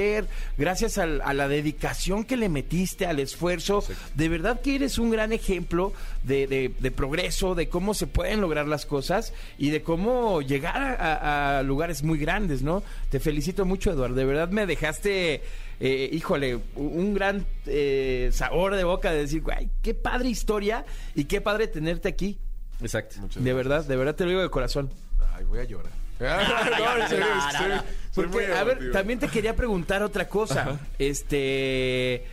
[0.58, 3.84] gracias al- a la dedicación que le metiste, al esfuerzo.
[4.14, 5.92] De verdad que eres un gran ejemplo
[6.24, 10.76] de, de- de progreso, de cómo se pueden lograr las cosas y de cómo llegar
[11.00, 12.82] a, lugares muy grandes, ¿no?
[13.10, 14.14] Te felicito mucho, Eduardo.
[14.14, 15.42] De verdad me dejaste,
[15.80, 21.24] eh, híjole, un gran eh, sabor de boca de decir, güey, qué padre historia y
[21.24, 22.38] qué padre tenerte aquí.
[22.80, 23.16] Exacto.
[23.20, 23.56] Muchas De gracias.
[23.68, 24.90] verdad, de verdad te lo digo de corazón.
[25.34, 25.92] Ay, voy a llorar.
[28.54, 30.78] A ver, también te quería preguntar otra cosa.
[30.98, 32.24] Este,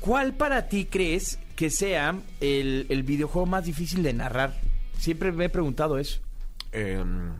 [0.00, 4.54] ¿cuál para ti crees que sea el, el videojuego más difícil de narrar?
[4.98, 6.20] Siempre me he preguntado eso.
[6.72, 7.32] Em,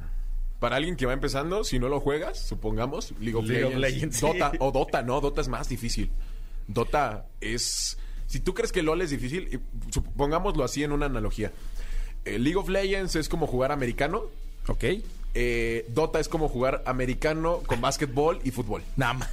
[0.60, 3.94] para alguien que va empezando, si no lo juegas, supongamos, League of League of Legends,
[3.94, 4.56] Legends, Dota sí.
[4.60, 6.10] o Dota, no, Dota es más difícil.
[6.66, 11.52] Dota es si tú crees que LoL es difícil, supongámoslo así en una analogía.
[12.24, 14.24] Eh, League of Legends es como jugar americano,
[14.66, 14.84] Ok.
[15.34, 18.82] Eh, Dota es como jugar americano con básquetbol y fútbol.
[18.96, 19.30] Nada más.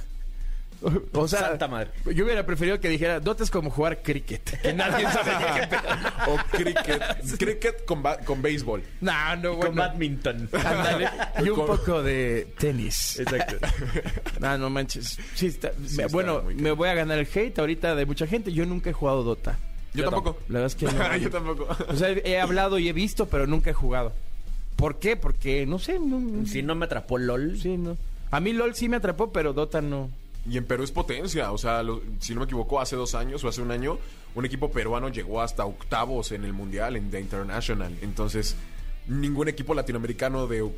[1.12, 1.90] O sea, Santa madre.
[2.12, 4.60] yo hubiera preferido que dijera, Dota es como jugar cricket.
[4.62, 5.82] Que nadie sabe qué pedo.
[6.32, 8.82] O cricket, cricket con, ba- con béisbol.
[9.00, 9.74] No, no, Con bueno.
[9.76, 10.48] badminton.
[10.52, 11.08] Ándale.
[11.44, 13.20] Y un Con- poco de tenis.
[13.20, 13.56] Exacto.
[14.40, 15.18] No, no manches.
[15.36, 18.52] Sí, está- está bueno, muy me voy a ganar el hate ahorita de mucha gente.
[18.52, 19.56] Yo nunca he jugado Dota.
[19.94, 20.36] Yo, tampoco.
[20.48, 21.16] La verdad es que no.
[21.16, 21.68] Yo tampoco.
[21.86, 24.12] O sea, he hablado y he visto, pero nunca he jugado.
[24.76, 25.16] ¿Por qué?
[25.16, 27.58] Porque, no sé, no, Si no me atrapó LOL.
[27.58, 27.96] sí, no.
[28.30, 30.10] A mí LOL sí me atrapó, pero Dota no.
[30.48, 33.44] Y en Perú es potencia, o sea, lo- si no me equivoco, hace dos años
[33.44, 33.98] o hace un año,
[34.34, 37.96] un equipo peruano llegó hasta octavos en el Mundial, en The International.
[38.02, 38.56] Entonces,
[39.06, 40.68] ningún equipo latinoamericano de,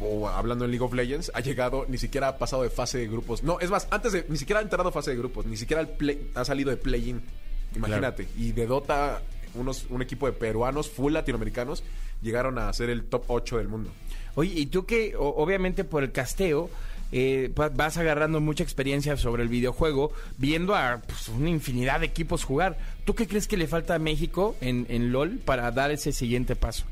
[0.00, 3.06] o hablando en League of Legends, ha llegado, ni siquiera ha pasado de fase de
[3.08, 3.42] grupos.
[3.44, 5.80] No, es más, antes de, ni siquiera ha entrado a fase de grupos, ni siquiera
[5.80, 7.22] el play- ha salido de play-in.
[7.74, 8.28] Imagínate.
[8.36, 9.22] Y de Dota,
[9.54, 11.82] unos, un equipo de peruanos, full latinoamericanos,
[12.22, 13.90] llegaron a ser el top 8 del mundo.
[14.34, 16.70] Oye, y tú que o- obviamente por el casteo
[17.14, 22.06] eh, va- vas agarrando mucha experiencia sobre el videojuego, viendo a pues, una infinidad de
[22.06, 22.78] equipos jugar.
[23.04, 26.56] ¿Tú qué crees que le falta a México en, en LOL para dar ese siguiente
[26.56, 26.84] paso?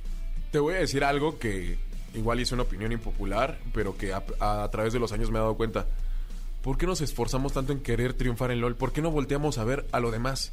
[0.53, 1.79] Te voy a decir algo que
[2.15, 5.39] igual es una opinión impopular, pero que a, a- a través de los años me
[5.39, 5.87] he dado cuenta.
[6.61, 8.77] ¿Por qué nos esforzamos tanto en querer triunfar en LOL?
[8.77, 10.53] ¿Por qué no volteamos a ver a lo demás?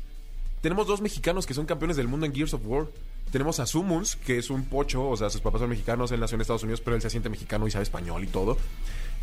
[0.62, 2.88] Tenemos dos mexicanos que son campeones del mundo en Gears of War.
[3.32, 6.36] Tenemos a Sumuns, que es un pocho, o sea, sus papás son mexicanos, él nació
[6.36, 8.58] en Estados Unidos, pero él se siente mexicano y sabe español y todo.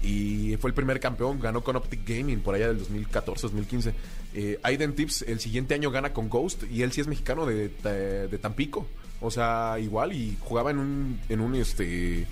[0.03, 3.93] Y fue el primer campeón, ganó con Optic Gaming por allá del 2014-2015.
[4.35, 7.69] Eh, Aiden Tips el siguiente año gana con Ghost y él sí es mexicano de,
[7.71, 8.87] de- Tampico.
[9.23, 12.27] O sea, igual y jugaba en un, en un este,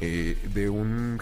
[0.00, 1.20] eh, de un,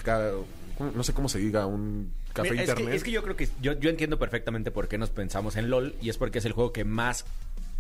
[0.95, 2.91] no sé cómo se diga, un café Mira, es, internet.
[2.91, 5.71] que, es que yo creo que yo, yo entiendo perfectamente por qué nos pensamos en
[5.71, 7.25] LOL y es porque es el juego que más,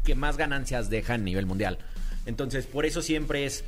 [0.04, 1.78] que más ganancias deja a nivel mundial.
[2.26, 3.64] Entonces, por eso siempre es,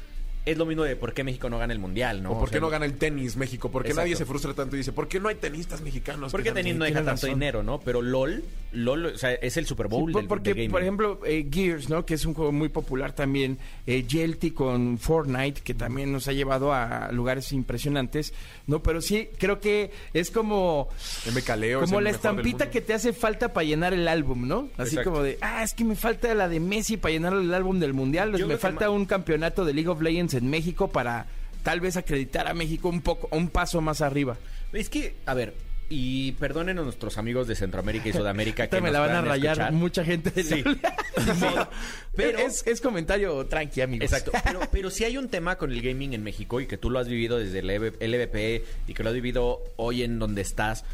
[0.51, 2.31] es lo mismo de por qué México no gana el mundial, ¿no?
[2.31, 4.07] o por O qué sea, no gana el tenis México, porque Exacto.
[4.07, 6.33] nadie se frustra tanto y dice, ¿por qué no hay tenistas mexicanos?
[6.33, 7.31] Porque que ganen?" tenis no deja tanto razón.
[7.31, 7.81] dinero, ¿no?
[7.81, 8.43] Pero LOL,
[8.73, 11.47] LOL, o sea, es el Super Bowl Sí, por- del, porque, del por ejemplo, eh,
[11.51, 12.05] Gears, ¿no?
[12.05, 13.59] Que es un juego muy popular también.
[13.87, 18.33] Eh, Yelty con Fortnite, que también nos ha llevado a lugares impresionantes,
[18.67, 18.83] ¿no?
[18.83, 20.89] Pero sí, creo que es como...
[21.33, 24.69] MK Leo es Como la estampita que te hace falta para llenar el álbum, ¿no?
[24.77, 25.11] Así Exacto.
[25.11, 27.95] como de, ah, es que me falta la de Messi para llenar el álbum del
[27.95, 28.37] Mundial.
[28.37, 31.27] Yo me falta un campeonato de League of Legends en México para
[31.63, 34.37] tal vez acreditar a México un poco, un paso más arriba.
[34.73, 35.55] Es que, a ver,
[35.91, 39.23] y perdonen a nuestros amigos de Centroamérica y Sudamérica que me nos la van a
[39.23, 39.73] rayar escuchar.
[39.73, 40.31] mucha gente.
[40.31, 40.63] de Sí.
[41.55, 41.71] la-
[42.15, 44.05] Pero- es, es comentario tranqui, amigos.
[44.05, 46.91] Exacto, pero, pero sí hay un tema con el gaming en México y que tú
[46.91, 47.67] lo has vivido desde el
[48.13, 50.85] LVP y que lo has vivido hoy en donde estás.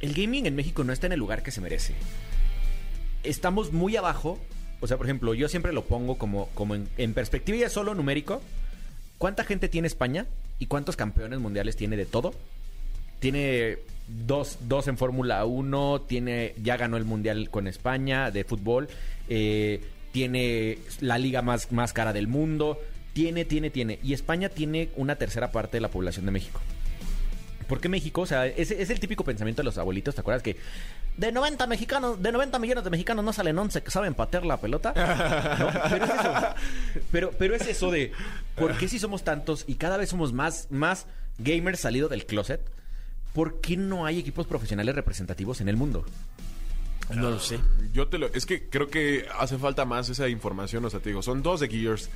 [0.00, 1.94] El gaming en México no está en el lugar que se merece.
[3.22, 4.38] Estamos muy abajo.
[4.80, 8.42] O sea, por ejemplo, yo siempre lo pongo como, como en, perspectiva ya solo numérico.
[9.18, 10.26] ¿Cuánta gente tiene España?
[10.58, 12.34] ¿Y cuántos campeones mundiales tiene de todo?
[13.18, 13.78] Tiene
[14.26, 18.88] dos, dos en Fórmula 1, tiene, ya ganó el Mundial con España de fútbol,
[19.28, 22.78] eh, tiene la liga más, más cara del mundo,
[23.14, 23.98] tiene, tiene, tiene.
[24.02, 26.60] Y España tiene una tercera parte de la población de México.
[27.68, 28.22] ¿Por qué México?
[28.22, 30.56] O sea, es, es el típico pensamiento de los abuelitos, ¿te acuerdas que
[31.16, 34.60] de 90 mexicanos, de 90 millones de mexicanos no salen 11 que saben patear la
[34.60, 34.92] pelota?
[35.58, 35.70] ¿No?
[35.90, 36.54] Pero es eso.
[37.10, 38.12] Pero, pero es eso de
[38.54, 41.06] ¿por qué si somos tantos y cada vez somos más, más
[41.38, 42.60] gamers salido del closet?
[43.32, 46.04] ¿Por qué no hay equipos profesionales representativos en el mundo?
[47.14, 47.58] No lo sé.
[47.92, 48.26] Yo te lo...
[48.32, 51.60] Es que creo que hace falta más esa información, o sea, te digo, son dos
[51.60, 52.10] de Gears.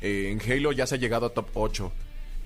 [0.00, 1.92] Eh, en Halo ya se ha llegado a top 8.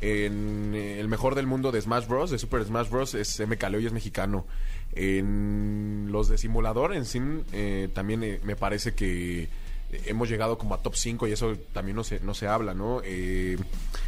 [0.01, 3.63] En eh, el mejor del mundo de Smash Bros, de Super Smash Bros, es MK
[3.71, 4.47] Leo y es mexicano.
[4.95, 9.49] En los de simulador, en Sim, eh, también eh, me parece que
[10.07, 13.01] hemos llegado como a top 5 y eso también no se, no se habla, ¿no?
[13.05, 13.57] Eh,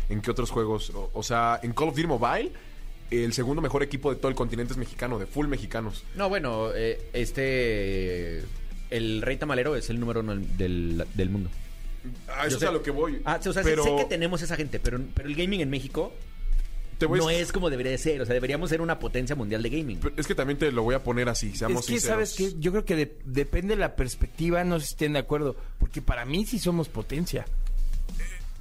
[0.08, 0.90] ¿En qué otros juegos?
[0.90, 2.52] O, o sea, en Call of Duty Mobile,
[3.10, 6.04] el segundo mejor equipo de todo el continente es mexicano, de full mexicanos.
[6.14, 8.44] No, bueno, eh, este...
[8.90, 11.48] El Rey Tamalero es el número uno del, del mundo.
[12.34, 13.20] A eso es a lo que voy.
[13.24, 16.12] Ah, o sea, pero sé que tenemos esa gente, pero, pero el gaming en México
[16.98, 18.20] te voy a- no es como debería de ser.
[18.20, 19.98] O sea, deberíamos ser una potencia mundial de gaming.
[20.00, 22.30] Pero Es que también te lo voy a poner así, seamos Es que, sinceros.
[22.30, 22.60] ¿sabes qué?
[22.60, 25.56] Yo creo que de- depende de la perspectiva, no sé si estén de acuerdo.
[25.78, 27.44] Porque para mí sí somos potencia.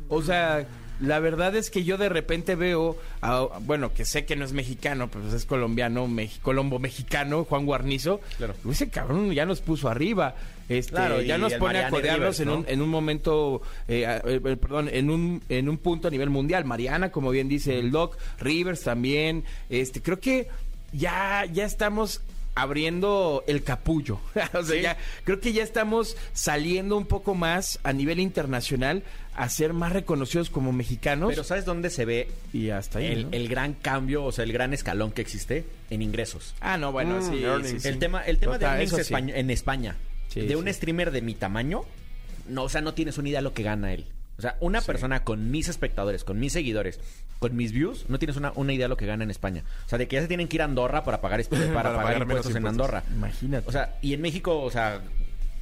[0.08, 0.66] O sea,
[1.00, 4.54] la verdad es que yo de repente veo, a- bueno, que sé que no es
[4.54, 6.08] mexicano, pues es colombiano,
[6.42, 8.20] colombo mexicano, Juan Guarnizo.
[8.38, 8.56] Claro.
[8.70, 10.36] Ese cabrón ya nos puso arriba.
[10.68, 14.42] Este, Claro, ya nos pone a Mariana codearnos en, un, en un momento, eh, eh,
[14.46, 16.64] eh, perdón, en un, en un punto a nivel mundial.
[16.66, 19.44] Mariana, como bien dice el Doc, Rivers también.
[19.70, 20.48] Este, creo que
[20.94, 22.22] ya, ya estamos
[22.54, 24.20] abriendo el capullo.
[24.54, 29.02] o sea, ya, creo que ya estamos saliendo un poco más a nivel internacional
[29.42, 31.30] a ser más reconocidos como mexicanos.
[31.30, 33.08] Pero ¿sabes dónde se ve y hasta ahí.
[33.08, 33.30] el, ¿no?
[33.32, 36.56] el gran cambio, o sea, el gran escalón que existe en ingresos?
[36.60, 37.70] Ah, no, bueno, Mm, sí, earnings.
[37.70, 37.88] sí, sí.
[37.88, 39.14] El tema, el tema Total, de earnings eso sí.
[39.14, 39.96] españ- en España,
[40.28, 41.84] Sí, de un streamer de mi tamaño,
[42.48, 44.06] no, o sea, no tienes una idea de lo que gana él.
[44.38, 47.00] O sea, una persona con mis espectadores, con mis seguidores,
[47.40, 49.64] con mis views, no tienes una, una idea de lo que gana en España.
[49.86, 51.96] O sea, de que ya se tienen que ir a Andorra para pagar, para, Para
[51.96, 52.66] pagar, impuestos en.
[52.66, 53.04] Andorra.
[53.14, 53.68] Imagínate.
[53.68, 55.02] O sea, y en México, o sea,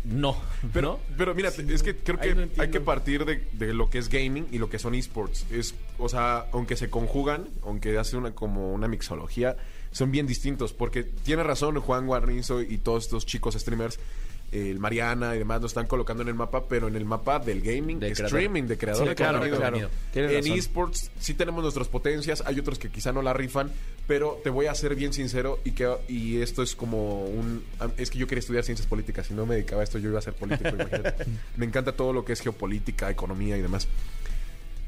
[0.04, 0.38] no.
[0.74, 3.98] Pero, pero mira, es que creo que no hay que partir de, de lo que
[3.98, 5.46] es gaming y lo que son esports.
[5.52, 9.58] Es, o sea, aunque se conjugan, aunque hace una como una mixología,
[9.92, 10.74] son bien distintos.
[10.74, 14.00] Porque tiene razón Juan Guarnizo y todos estos chicos streamers,
[14.52, 17.62] el Mariana y demás, lo están colocando en el mapa, pero en el mapa del
[17.62, 18.26] gaming, De creador.
[18.40, 19.60] streaming, de creador Sí, de claro, contenido.
[19.60, 19.90] claro.
[20.16, 23.72] En esports sí tenemos nuestras potencias, hay otros que quizá no la rifan,
[24.08, 27.64] pero te voy a ser bien sincero y que y esto es como un
[27.98, 30.20] es que yo quería estudiar ciencias políticas, si no me dedicaba a esto yo iba
[30.20, 31.26] a ser político, imagínate.
[31.58, 33.88] Me encanta todo lo que es geopolítica, economía y demás.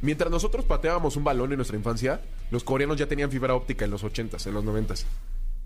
[0.02, 3.92] Mientras nosotros pateábamos un balón en nuestra infancia, los coreanos ya tenían fibra óptica en
[3.92, 5.04] los 80s, en los 90s.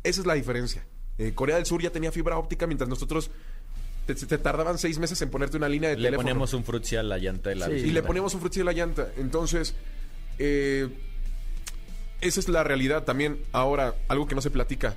[0.03, 0.83] Esa es la diferencia.
[1.19, 3.29] Eh, Corea del Sur ya tenía fibra óptica mientras nosotros
[4.05, 6.27] te, te tardaban seis meses en ponerte una línea de Le teléfono.
[6.27, 7.73] ponemos un frutzi a la llanta de la Sí.
[7.73, 9.09] Y le poníamos un frutzi de la llanta.
[9.17, 9.73] Entonces,
[10.39, 10.89] eh,
[12.21, 13.39] esa es la realidad también.
[13.51, 14.95] Ahora, algo que no se platica.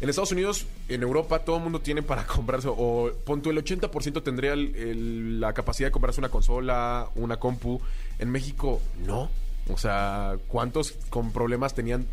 [0.00, 3.58] En Estados Unidos, en Europa, todo el mundo tiene para comprarse, o pon tú, el
[3.58, 7.80] 80% tendría el- el- la capacidad de comprarse una consola, una compu.
[8.18, 9.30] En México, no.
[9.68, 12.06] O sea, ¿cuántos con problemas tenían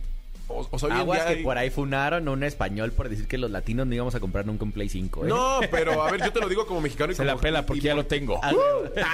[0.48, 3.38] O, o sea, Aguas que hay- por ahí funaron a un español por decir que
[3.38, 5.26] los latinos no íbamos a comprar nunca un Play 5.
[5.26, 5.28] ¿eh?
[5.30, 7.36] No, pero a ver, yo te lo digo como mexicano y Se como...
[7.36, 8.40] la pela porque y ya por- lo tengo.
[8.44, 8.52] Ah,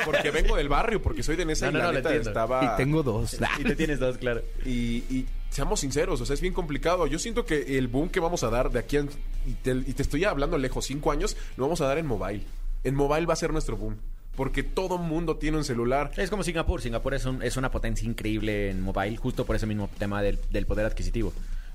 [0.05, 2.09] Porque vengo del barrio, porque soy de Nesa No, y no, la no, lo neta
[2.09, 2.29] entiendo.
[2.31, 2.65] estaba...
[2.65, 3.37] Y tengo dos.
[3.59, 4.41] Y tú tienes dos, claro.
[4.65, 7.07] Y, y seamos sinceros, o sea, es bien complicado.
[7.07, 9.09] Yo siento que el boom que vamos a dar de aquí en,
[9.45, 12.43] y, te, y te estoy hablando lejos, cinco años, lo vamos a dar en mobile.
[12.83, 13.95] En mobile va a ser nuestro boom.
[14.35, 16.11] Porque todo mundo tiene un celular.
[16.17, 16.81] Es como Singapur.
[16.81, 20.39] Singapur es, un- es una potencia increíble en mobile, justo por ese mismo tema del,
[20.51, 21.33] del poder adquisitivo.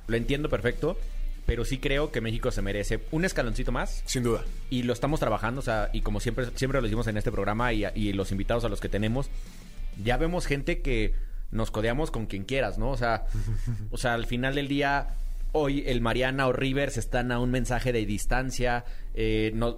[0.09, 0.99] Lo entiendo perfecto,
[1.45, 4.03] pero sí creo que México se merece un escaloncito más.
[4.07, 4.45] Sin duda.
[4.71, 7.73] Y lo estamos trabajando, o sea, y como siempre, siempre lo decimos en este programa
[7.73, 9.29] y, y los invitados a los que tenemos,
[10.03, 11.15] ya vemos gente que
[11.53, 12.91] nos codeamos con quien quieras, ¿no?
[12.91, 13.27] O sea,
[13.91, 15.09] o sea, al final del día,
[15.53, 18.85] hoy el Mariana o Rivers están a un mensaje de distancia.
[19.15, 19.77] eh, no-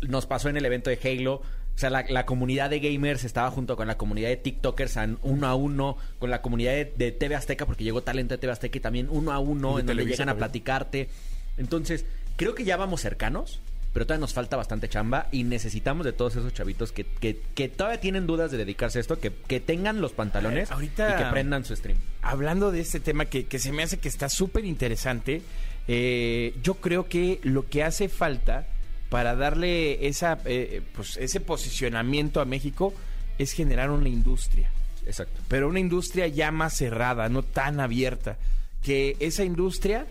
[0.00, 1.40] nos pasó en el evento de Halo.
[1.74, 5.18] O sea, la, la comunidad de gamers estaba junto con la comunidad de TikTokers en
[5.22, 8.52] uno a uno, con la comunidad de, de TV Azteca, porque llegó talento de TV
[8.52, 11.08] Azteca y también uno a uno, en donde llegan a platicarte.
[11.56, 12.04] Entonces,
[12.36, 13.60] creo que ya vamos cercanos,
[13.92, 17.68] pero todavía nos falta bastante chamba y necesitamos de todos esos chavitos que, que, que
[17.68, 21.30] todavía tienen dudas de dedicarse a esto, que, que tengan los pantalones ahorita- y que
[21.30, 21.98] prendan su stream.
[22.22, 25.42] Hablando de este tema que, que se me hace que está súper interesante,
[25.86, 28.66] eh, yo creo que lo que hace falta
[29.14, 32.92] para darle esa, eh, pues, ese posicionamiento a México
[33.38, 34.72] es generar una industria.
[35.06, 35.40] Exacto.
[35.46, 38.38] pero una industria ya más cerrada, no tan abierta,
[38.82, 40.08] que esa industria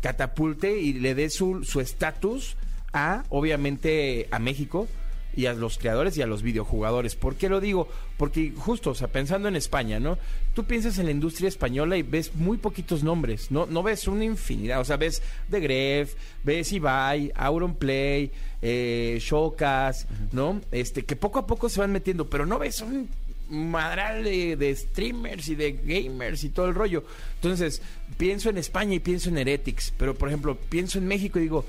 [0.00, 2.56] catapulte y le dé su su estatus
[2.94, 4.88] a, obviamente, a México
[5.36, 7.14] y a los creadores y a los videojugadores.
[7.14, 7.88] ¿Por qué lo digo?
[8.16, 10.18] Porque justo, o sea, pensando en España, ¿no?
[10.54, 13.66] Tú piensas en la industria española y ves muy poquitos nombres, ¿no?
[13.66, 18.30] No ves una infinidad, o sea, ves The Gref, ves Ibai, Auronplay,
[18.62, 20.62] eh, Showcas, ¿no?
[20.72, 23.08] Este, que poco a poco se van metiendo, pero no ves un
[23.48, 27.04] madral de, de streamers y de gamers y todo el rollo.
[27.34, 27.82] Entonces,
[28.16, 31.64] pienso en España y pienso en Heretics, pero por ejemplo, pienso en México y digo,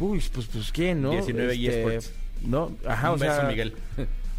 [0.00, 1.10] uy, pues, pues, ¿quién, no?
[1.10, 2.23] 19 Este, eSports.
[2.46, 3.74] No, ajá, Un o sea, Miguel.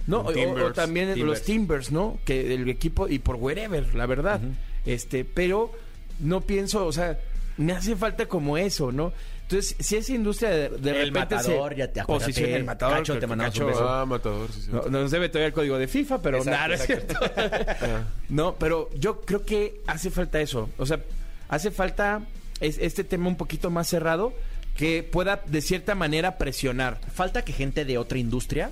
[0.07, 1.25] no, o- también Timbers.
[1.27, 2.17] los Timbers, ¿no?
[2.25, 4.39] Que el equipo y por wherever, la verdad.
[4.85, 5.71] Este, pero
[6.19, 7.19] no pienso, o sea,
[7.57, 9.11] me hace falta como eso, ¿no?
[9.43, 12.31] Entonces, si esa industria de, de El repente Matador, se ya te acuérdate.
[12.31, 13.89] posiciona el matador, Cacho, te mandamos Cacho- un beso.
[13.89, 14.69] Ah, matador, sí, sí.
[14.71, 17.15] no, no nos debe todavía el código de FIFA, pero Exacto, nada, no es cierto.
[18.29, 20.69] no, pero yo creo que hace falta eso.
[20.77, 20.99] O sea,
[21.47, 22.21] hace falta
[22.59, 24.33] es- este tema un poquito más cerrado
[24.75, 26.99] que pueda de cierta manera presionar.
[27.13, 28.71] Falta que gente de otra industria,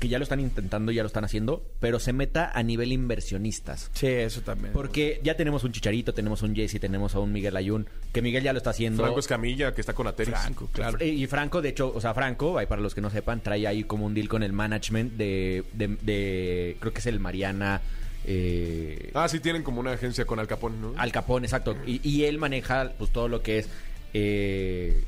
[0.00, 3.90] que ya lo están intentando, ya lo están haciendo, pero se meta a nivel inversionistas.
[3.92, 4.72] Sí, eso también.
[4.72, 8.42] Porque ya tenemos un Chicharito, tenemos un Jesse, tenemos a un Miguel Ayun, que Miguel
[8.42, 9.02] ya lo está haciendo.
[9.02, 10.34] Franco Escamilla, que está con Ateris.
[10.34, 10.96] Franco, claro.
[11.00, 13.66] Eh, Y Franco, de hecho, o sea, Franco, ahí para los que no sepan, trae
[13.66, 17.82] ahí como un deal con el management de, de, de- creo que es el Mariana
[18.24, 20.94] eh, Ah, sí, tienen como una agencia con Al Capone, ¿no?
[20.96, 21.76] Al Capón, exacto.
[21.86, 23.68] Y, y él maneja pues todo lo que es,
[24.14, 25.02] eh,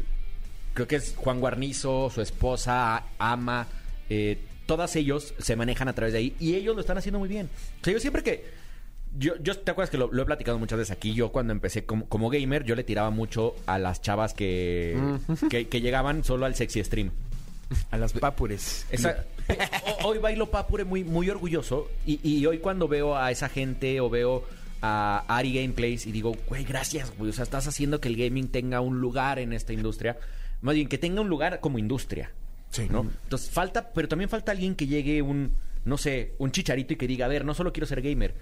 [0.75, 3.66] creo que es Juan Guarnizo, su esposa, Ama,
[4.09, 7.29] eh, todas ellos se manejan a través de ahí y ellos lo están haciendo muy
[7.29, 7.49] bien.
[7.81, 8.62] O sea, yo siempre que...
[9.18, 11.12] Yo, yo te acuerdas que lo, lo he platicado muchas veces aquí.
[11.12, 14.99] Yo cuando empecé como, como gamer, yo le tiraba mucho a las chavas que,
[15.51, 17.11] que, que llegaban solo al sexy stream.
[17.91, 18.87] A las papures.
[18.91, 19.25] Esa-
[20.05, 21.91] hoy bailo Papure muy, muy orgulloso.
[22.07, 24.45] Y, y hoy cuando veo a esa gente o veo
[24.81, 27.29] a Ari Gameplays y digo, güey, gracias, güey.
[27.31, 30.16] O sea, estás haciendo que el gaming tenga un lugar en esta industria.
[30.62, 32.30] Más bien, que tenga un lugar como industria.
[32.70, 32.86] Sí.
[32.90, 33.00] ¿no?
[33.24, 35.52] Entonces falta, pero también falta alguien que llegue un,
[35.84, 38.34] no sé, un chicharito y que diga, a ver, no solo quiero ser gamer.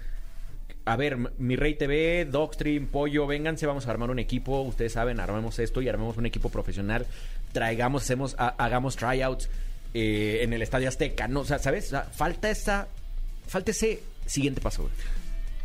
[0.85, 4.61] A ver, mi Rey TV, Dogstream, Pollo, vénganse, vamos a armar un equipo.
[4.61, 7.05] Ustedes saben, armemos esto y armemos un equipo profesional.
[7.51, 9.49] Traigamos, hacemos, ha- hagamos tryouts
[9.93, 11.27] eh, en el Estadio Azteca.
[11.27, 11.87] No, o sea, ¿sabes?
[11.87, 12.87] O sea, falta esa,
[13.47, 14.93] falta ese siguiente paso, güey.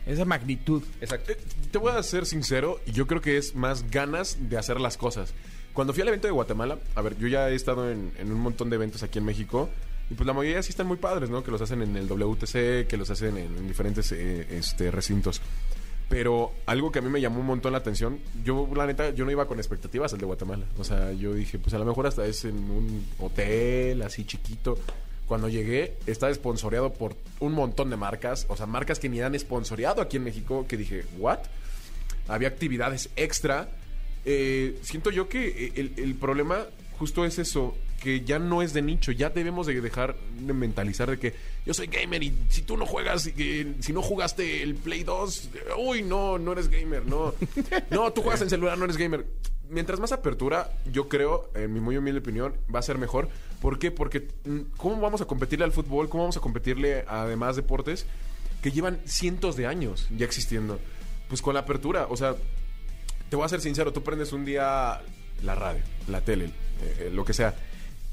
[0.07, 0.83] Esa magnitud.
[1.01, 1.33] Exacto.
[1.33, 1.39] Eh,
[1.71, 4.97] Te voy a ser sincero, y yo creo que es más ganas de hacer las
[4.97, 5.33] cosas.
[5.77, 8.41] Cuando fui al evento de Guatemala, a ver, yo ya he estado en, en un
[8.41, 9.69] montón de eventos aquí en México,
[10.09, 11.45] y pues la mayoría sí están muy padres, ¿no?
[11.45, 15.43] Que los hacen en el WTC, que los hacen en, en diferentes eh, este, recintos.
[16.09, 19.27] Pero algo que a mí me llamó un montón la atención, yo la neta, yo
[19.27, 20.65] no iba con expectativas al de Guatemala.
[20.79, 24.79] O sea, yo dije, pues a lo mejor hasta es en un hotel así chiquito.
[25.27, 29.35] Cuando llegué, estaba esponsoreado por un montón de marcas, o sea, marcas que ni han
[29.35, 31.41] esponsoreado aquí en México, que dije, ¿what?
[32.29, 33.69] Había actividades extra.
[34.27, 36.67] Eh, siento yo que el, el problema
[36.99, 41.11] justo es eso, que ya no es de nicho, ya debemos de dejar de mentalizar
[41.11, 44.75] de que yo soy gamer y si tú no juegas, eh, si no jugaste el
[44.75, 47.35] Play 2, eh, uy, no, no eres gamer, no.
[47.91, 49.27] No, tú juegas en celular, no eres gamer.
[49.69, 53.29] Mientras más apertura, yo creo, en mi muy humilde opinión, va a ser mejor.
[53.61, 53.91] ¿Por qué?
[53.91, 56.09] Porque mm, ¿cómo vamos a competirle al fútbol?
[56.09, 58.07] ¿Cómo vamos a competirle a demás deportes
[58.63, 60.79] que llevan cientos de años ya existiendo?
[61.29, 62.37] Pues con la apertura, o sea,
[63.29, 65.01] te voy a ser sincero, tú prendes un día
[65.43, 66.51] la radio, la tele,
[66.83, 67.55] eh, lo que sea,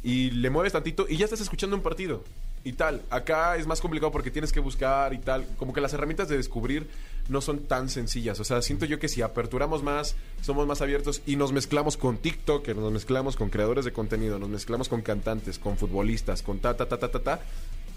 [0.03, 2.23] y le mueves tantito y ya estás escuchando un partido
[2.63, 3.01] y tal.
[3.09, 5.45] Acá es más complicado porque tienes que buscar y tal.
[5.57, 6.87] Como que las herramientas de descubrir
[7.27, 8.39] no son tan sencillas.
[8.39, 12.17] O sea, siento yo que si aperturamos más, somos más abiertos y nos mezclamos con
[12.17, 16.75] TikTok, nos mezclamos con creadores de contenido, nos mezclamos con cantantes, con futbolistas, con ta,
[16.75, 17.39] ta, ta, ta, ta, ta,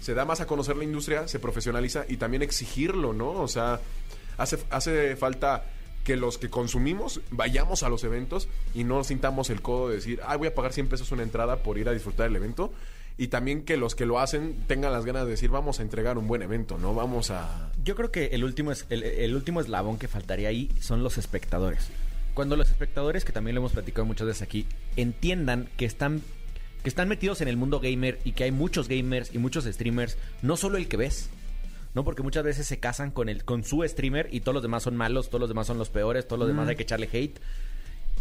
[0.01, 3.31] se da más a conocer la industria, se profesionaliza y también exigirlo, ¿no?
[3.31, 3.79] O sea,
[4.37, 5.63] hace, hace falta
[6.07, 10.21] que los que consumimos vayamos a los eventos y no sintamos el codo de decir,
[10.25, 12.71] ay, voy a pagar 100 pesos una entrada por ir a disfrutar el evento.
[13.17, 16.17] Y también que los que lo hacen tengan las ganas de decir, vamos a entregar
[16.17, 16.95] un buen evento, ¿no?
[16.95, 17.73] Vamos a...
[17.83, 21.17] Yo creo que el último, es, el, el último eslabón que faltaría ahí son los
[21.17, 21.89] espectadores.
[22.33, 26.21] Cuando los espectadores, que también lo hemos platicado muchas veces aquí, entiendan que están
[26.83, 30.17] que están metidos en el mundo gamer y que hay muchos gamers y muchos streamers,
[30.41, 31.29] no solo el que ves,
[31.97, 32.03] ¿no?
[32.03, 34.95] Porque muchas veces se casan con el con su streamer y todos los demás son
[34.95, 37.39] malos, todos los demás son los peores, todos los demás hay que echarle hate.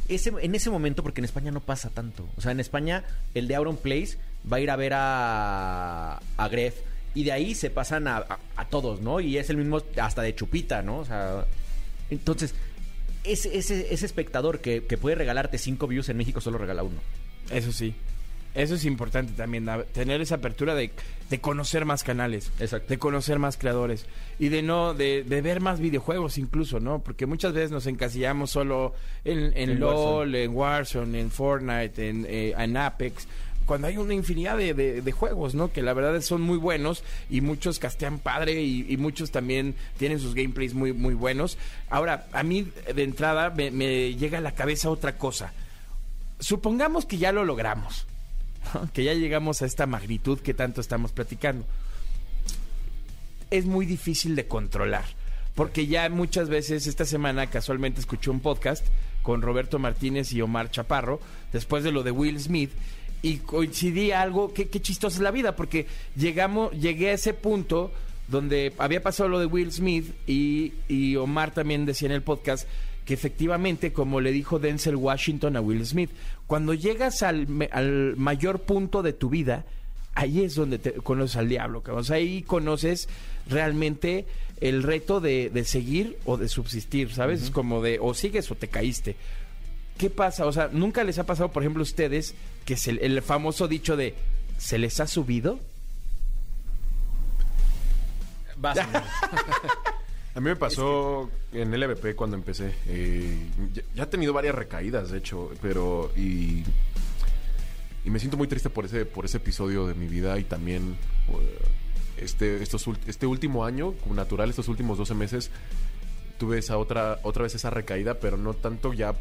[0.08, 2.26] Ese, en ese momento, porque en España no pasa tanto.
[2.38, 3.04] O sea, en España
[3.34, 4.16] el de Auron Place
[4.50, 6.76] va a ir a ver a, a Gref
[7.14, 8.24] y de ahí se pasan a,
[8.56, 9.20] a, todos, ¿no?
[9.20, 11.00] Y es el mismo hasta de chupita, ¿no?
[11.00, 11.44] O sea,
[12.08, 12.54] entonces,
[13.24, 17.00] ese, ese, ese espectador que, que puede regalarte cinco views en México solo regala uno.
[17.50, 17.94] Eso sí.
[18.56, 20.90] Eso es importante también, tener esa apertura de,
[21.28, 22.88] de conocer más canales, Exacto.
[22.88, 24.06] de conocer más creadores
[24.38, 27.00] y de no de, de, ver más videojuegos incluso, ¿no?
[27.00, 28.94] Porque muchas veces nos encasillamos solo
[29.26, 30.42] en, en, en LOL, Warzone.
[30.42, 33.28] en Warzone, en Fortnite, en, eh, en Apex
[33.66, 35.72] cuando hay una infinidad de, de, de, juegos, ¿no?
[35.72, 40.20] Que la verdad son muy buenos y muchos castean padre y, y, muchos también tienen
[40.20, 41.58] sus gameplays muy, muy buenos.
[41.90, 45.52] Ahora, a mí de entrada me, me llega a la cabeza otra cosa.
[46.38, 48.06] Supongamos que ya lo logramos,
[48.92, 51.64] que ya llegamos a esta magnitud que tanto estamos platicando.
[53.50, 55.04] Es muy difícil de controlar.
[55.54, 58.84] Porque ya muchas veces esta semana casualmente escuché un podcast
[59.22, 61.18] con Roberto Martínez y Omar Chaparro,
[61.52, 62.70] después de lo de Will Smith,
[63.22, 67.90] y coincidí algo, que qué chistosa es la vida, porque llegamos, llegué a ese punto
[68.28, 72.68] donde había pasado lo de Will Smith y, y Omar también decía en el podcast
[73.06, 76.10] que efectivamente, como le dijo Denzel Washington a Will Smith,
[76.46, 79.64] cuando llegas al, al mayor punto de tu vida,
[80.14, 82.02] ahí es donde te conoces al diablo, cabrón.
[82.02, 83.08] O sea, ahí conoces
[83.48, 84.26] realmente
[84.60, 87.40] el reto de, de seguir o de subsistir, ¿sabes?
[87.40, 87.46] Uh -huh.
[87.46, 89.14] Es como de o sigues o te caíste.
[89.98, 90.44] ¿Qué pasa?
[90.44, 92.34] O sea, ¿nunca les ha pasado, por ejemplo, a ustedes,
[92.64, 94.14] que es el, el famoso dicho de
[94.58, 95.60] ¿se les ha subido?
[98.56, 98.78] Vas,
[100.36, 101.62] A mí me pasó es que...
[101.62, 102.74] en LVP cuando empecé.
[102.88, 106.62] Eh, ya, ya, he tenido varias recaídas, de hecho, pero y,
[108.04, 110.98] y me siento muy triste por ese por ese episodio de mi vida y también
[111.28, 115.50] uh, este estos este último año, como natural, estos últimos 12 meses
[116.38, 119.14] tuve esa otra otra vez esa recaída, pero no tanto ya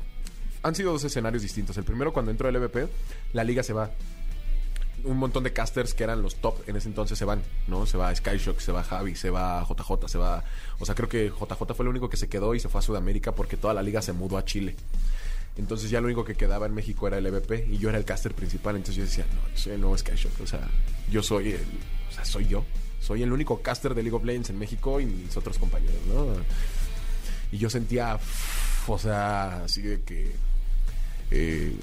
[0.64, 1.78] han sido dos escenarios distintos.
[1.78, 2.90] El primero cuando entro al LVP,
[3.32, 3.90] la liga se va
[5.04, 7.86] un montón de casters que eran los top en ese entonces se van, ¿no?
[7.86, 10.44] Se va Skyshock, se va Javi, se va JJ, se va...
[10.80, 12.82] O sea, creo que JJ fue el único que se quedó y se fue a
[12.82, 14.76] Sudamérica porque toda la liga se mudó a Chile.
[15.58, 18.06] Entonces ya lo único que quedaba en México era el EVP y yo era el
[18.06, 18.76] caster principal.
[18.76, 20.42] Entonces yo decía, no, yo soy el nuevo Skyshock.
[20.42, 20.68] O sea,
[21.10, 21.68] yo soy el...
[22.10, 22.66] O sea, soy yo.
[23.00, 26.26] Soy el único caster de League of Legends en México y mis otros compañeros, ¿no?
[27.52, 28.20] Y yo sentía...
[28.88, 30.36] O sea, así de que...
[31.32, 31.76] Eh,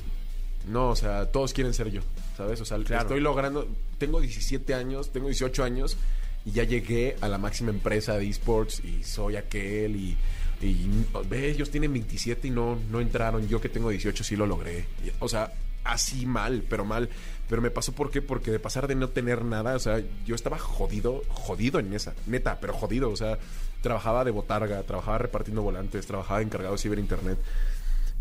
[0.68, 2.02] no, o sea, todos quieren ser yo.
[2.42, 2.60] ¿Sabes?
[2.60, 3.02] O sea, claro.
[3.02, 3.68] estoy logrando,
[3.98, 5.96] tengo 17 años, tengo 18 años
[6.44, 10.16] y ya llegué a la máxima empresa de esports y soy aquel y,
[10.60, 10.90] y
[11.28, 14.86] ve, ellos tienen 27 y no, no entraron, yo que tengo 18 sí lo logré.
[15.20, 15.52] O sea,
[15.84, 17.08] así mal, pero mal.
[17.48, 18.22] Pero me pasó ¿por qué?
[18.22, 22.14] Porque de pasar de no tener nada, o sea, yo estaba jodido, jodido en esa,
[22.26, 23.38] neta, pero jodido, o sea,
[23.82, 27.38] trabajaba de botarga, trabajaba repartiendo volantes, trabajaba encargado de ciberinternet.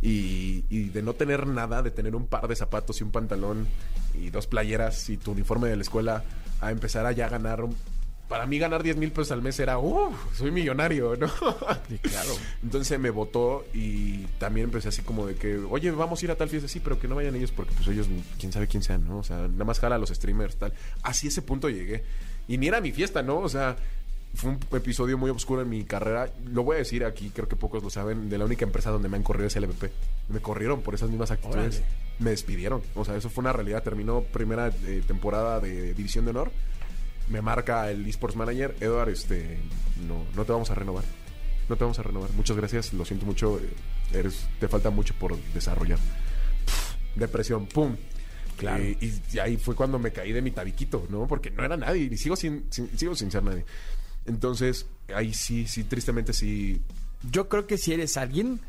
[0.02, 3.68] Y, y, de no tener nada, de tener un par de zapatos y un pantalón
[4.16, 6.24] y dos playeras y tu uniforme de la escuela,
[6.60, 7.66] a empezar a ya ganar.
[8.28, 11.28] Para mí ganar 10 mil pesos al mes era, uh, soy millonario, ¿no?
[11.90, 12.30] Sí, claro.
[12.64, 16.36] Entonces me votó y también empecé así como de que, oye, vamos a ir a
[16.36, 18.08] tal fiesta, sí, pero que no vayan ellos porque pues ellos,
[18.40, 19.18] quién sabe quién sean, ¿no?
[19.18, 20.74] O sea, nada más jala a los streamers, tal.
[21.04, 22.04] Así ese punto llegué.
[22.48, 23.40] Y ni era mi fiesta, ¿no?
[23.40, 23.76] O sea,
[24.34, 26.30] fue un episodio muy oscuro en mi carrera.
[26.46, 29.10] Lo voy a decir aquí, creo que pocos lo saben, de la única empresa donde
[29.10, 29.92] me han corrido es LVP.
[30.30, 31.78] Me corrieron por esas mismas actitudes.
[31.78, 31.86] Órale.
[32.20, 32.82] Me despidieron.
[32.96, 33.84] O sea, eso fue una realidad.
[33.84, 36.52] Terminó primera eh, temporada de División de Honor.
[37.30, 39.58] Me marca el esports manager, Edward, este,
[40.08, 41.04] no, no te vamos a renovar.
[41.70, 42.32] No te vamos a renovar.
[42.34, 43.58] Muchas gracias, lo siento mucho.
[43.60, 45.98] eh, Eres, te falta mucho por desarrollar.
[46.66, 47.96] Pff, depresión, pum.
[48.58, 48.84] Claro.
[48.84, 51.28] Eh, y, y, ahí fue cuando me caí de mi tabiquito, ¿no?
[51.28, 53.64] Porque no era nadie, y sigo sin, sin, sigo sin ser nadie.
[54.26, 56.82] Entonces, ahí sí, sí, tristemente sí.
[57.32, 58.60] Yo creo que si eres alguien,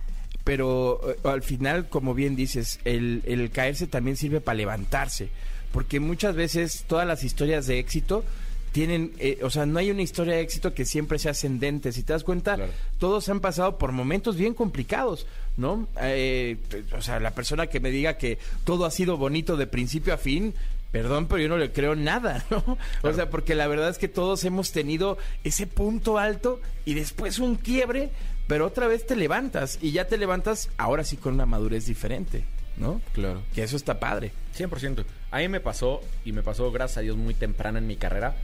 [0.45, 5.29] pero eh, al final, como bien dices, el, el caerse también sirve para levantarse,
[5.73, 8.25] porque muchas veces todas las historias de éxito
[8.73, 11.93] tienen, eh, o sea, no hay una historia de éxito que siempre sea ascendente.
[11.93, 12.73] Si te das cuenta, Claro.
[12.99, 15.27] todos han pasado por momentos bien complicados,
[15.59, 15.87] ¿no?
[16.01, 16.57] Eh,
[16.97, 20.17] o sea, la persona que me diga que todo ha sido bonito de principio a
[20.17, 20.55] fin,
[20.93, 22.79] perdón, pero yo no le creo nada, ¿no?
[23.03, 27.39] O sea, porque la verdad es que todos hemos tenido ese punto alto y después
[27.39, 28.11] un quiebre,
[28.47, 32.45] pero otra vez te levantas y ya te levantas ahora sí con una madurez diferente,
[32.77, 33.01] ¿no?
[33.15, 33.43] Claro.
[33.55, 34.33] Que eso está padre.
[34.57, 35.05] 100%.
[35.31, 38.37] A mí me pasó, y me pasó, gracias a Dios, muy temprano en mi carrera.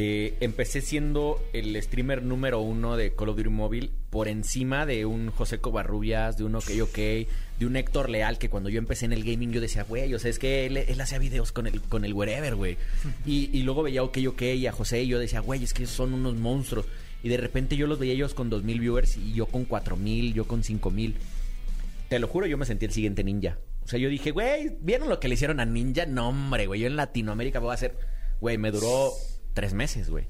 [0.00, 5.04] Eh, empecé siendo el streamer número uno de Call of Duty Mobile por encima de
[5.06, 9.06] un José Covarrubias, de un OK OK, de un Héctor Leal, que cuando yo empecé
[9.06, 11.66] en el gaming yo decía, güey, o sea, es que él, él hacía videos con
[11.66, 12.76] el, con el Wherever, güey.
[13.26, 15.84] Y, y luego veía OK OK y a José y yo decía, güey, es que
[15.84, 16.86] son unos monstruos.
[17.24, 20.46] Y de repente yo los veía ellos con 2.000 viewers y yo con 4.000, yo
[20.46, 21.14] con 5.000.
[22.08, 23.58] Te lo juro, yo me sentí el siguiente ninja.
[23.82, 26.06] O sea, yo dije, güey, ¿vieron lo que le hicieron a Ninja?
[26.06, 27.96] No, hombre, güey, yo en Latinoamérica voy a hacer...
[28.40, 29.12] Güey, me duró
[29.58, 30.24] tres meses, güey.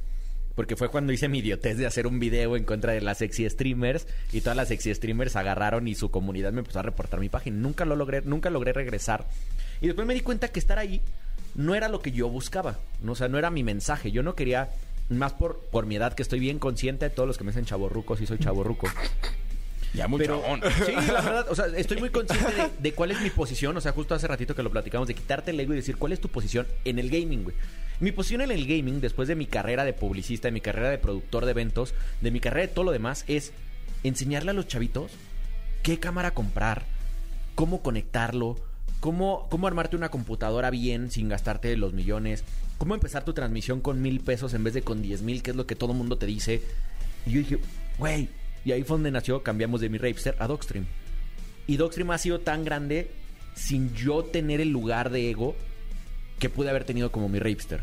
[0.55, 3.49] Porque fue cuando hice mi idiotez de hacer un video en contra de las sexy
[3.51, 7.29] streamers y todas las sexy streamers agarraron y su comunidad me empezó a reportar mi
[7.29, 7.59] página.
[7.59, 9.27] Nunca lo logré, nunca logré regresar.
[9.83, 11.03] Y después me di cuenta que estar ahí
[11.55, 12.79] no era lo que yo buscaba.
[13.03, 14.13] No, o sea, no era mi mensaje.
[14.13, 14.71] Yo no quería,
[15.11, 17.67] más por, por mi edad, que estoy bien consciente de todos los que me dicen
[17.67, 18.89] chaborruco, sí soy chaborruco.
[19.93, 20.25] Ya mucho.
[20.25, 23.77] Pero, sí, la verdad, o sea, estoy muy consciente de, de cuál es mi posición.
[23.77, 26.13] O sea, justo hace ratito que lo platicamos, de quitarte el ego y decir cuál
[26.13, 27.57] es tu posición en el gaming, güey.
[28.01, 30.99] Mi posición en el gaming, después de mi carrera de publicista, de mi carrera de
[30.99, 33.53] productor de eventos, de mi carrera de todo lo demás, es
[34.05, 35.11] enseñarle a los chavitos
[35.83, 36.85] qué cámara comprar,
[37.57, 38.57] cómo conectarlo,
[39.01, 42.45] cómo, cómo armarte una computadora bien sin gastarte los millones,
[42.79, 45.57] cómo empezar tu transmisión con mil pesos en vez de con diez mil, que es
[45.57, 46.63] lo que todo mundo te dice.
[47.27, 47.59] Y yo dije,
[47.99, 48.29] güey,
[48.65, 50.87] y ahí fue donde nació, cambiamos de mi Rapster a Dogstream.
[51.67, 53.11] Y Dogstream ha sido tan grande
[53.55, 55.57] sin yo tener el lugar de ego
[56.39, 57.83] que pude haber tenido como mi Rapster.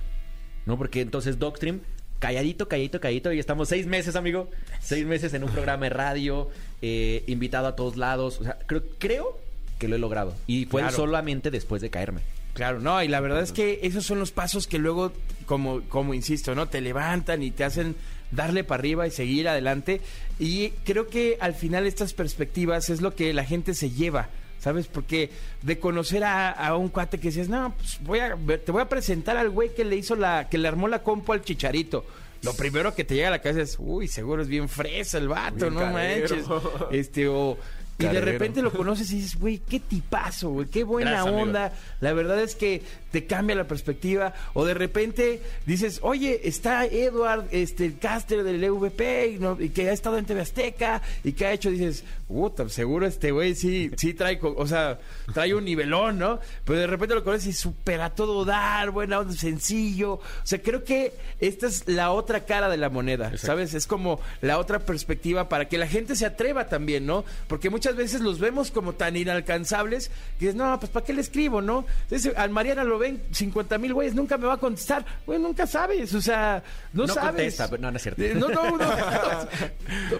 [0.66, 0.78] ¿No?
[0.78, 1.82] Porque entonces Dogstream,
[2.20, 4.49] calladito, calladito, calladito, y estamos seis meses, amigo.
[4.82, 6.49] Seis meses en un programa de radio,
[6.82, 8.39] eh, invitado a todos lados.
[8.41, 9.39] O sea, creo, creo
[9.78, 10.34] que lo he logrado.
[10.47, 10.95] Y fue Claro.
[10.95, 12.22] solamente después de caerme.
[12.53, 15.12] Claro, no, y la verdad es que esos son los pasos que luego,
[15.45, 16.68] como, como insisto, ¿no?
[16.70, 17.95] Te levantan y te hacen
[18.32, 19.99] darle para arriba y seguir adelante.
[20.39, 24.30] Y creo que al final estas perspectivas es lo que la gente se lleva.
[24.66, 24.88] ¿Sabes?
[24.88, 25.30] Porque
[25.61, 28.36] de conocer a, a un cuate que dices, no, pues voy a,
[28.66, 31.34] te voy a presentar al güey que le hizo la, que le armó la compu
[31.34, 32.03] al chicharito.
[32.41, 35.28] Lo primero que te llega a la cabeza es, uy, seguro es bien fresa el
[35.28, 36.36] vato, Bien no carero.
[36.36, 36.47] manches.
[36.91, 37.57] Este, o.
[37.97, 41.43] Y de repente lo conoces y dices, güey, qué tipazo, güey, qué buena Gracias, amigo.
[41.47, 41.72] onda.
[42.01, 44.34] La verdad es que te cambia la perspectiva.
[44.53, 49.70] O de repente dices, oye, está Edward, este, el caster del EVP, y, no- y
[49.70, 53.53] que ha estado en TV Azteca, y que ha hecho, dices, puta, seguro este güey
[53.55, 54.99] sí, sí trae, o sea,
[55.34, 56.39] trae un nivelón, ¿no?
[56.65, 60.13] Pero de repente lo conoces y supera todo dar, buena onda, sencillo.
[60.13, 63.73] O sea, creo que esta es la otra cara de la moneda, ¿sabes?
[63.73, 67.26] Es como la otra perspectiva para que la gente se atreva también, ¿no?
[67.47, 70.09] Porque muchas veces los vemos como tan inalcanzables
[70.39, 71.86] que dices, no, pues ¿para qué le escribo, no?
[72.03, 75.05] Entonces, al Mariana lo ven 50 mil güeyes, nunca me va a contestar.
[75.26, 76.63] Güey, nunca sabes, o sea,
[76.93, 77.30] no, No sabes.
[77.32, 78.21] contesta, pero no, no es cierto.
[78.23, 78.78] Eh, No, no, no.
[78.78, 79.47] no,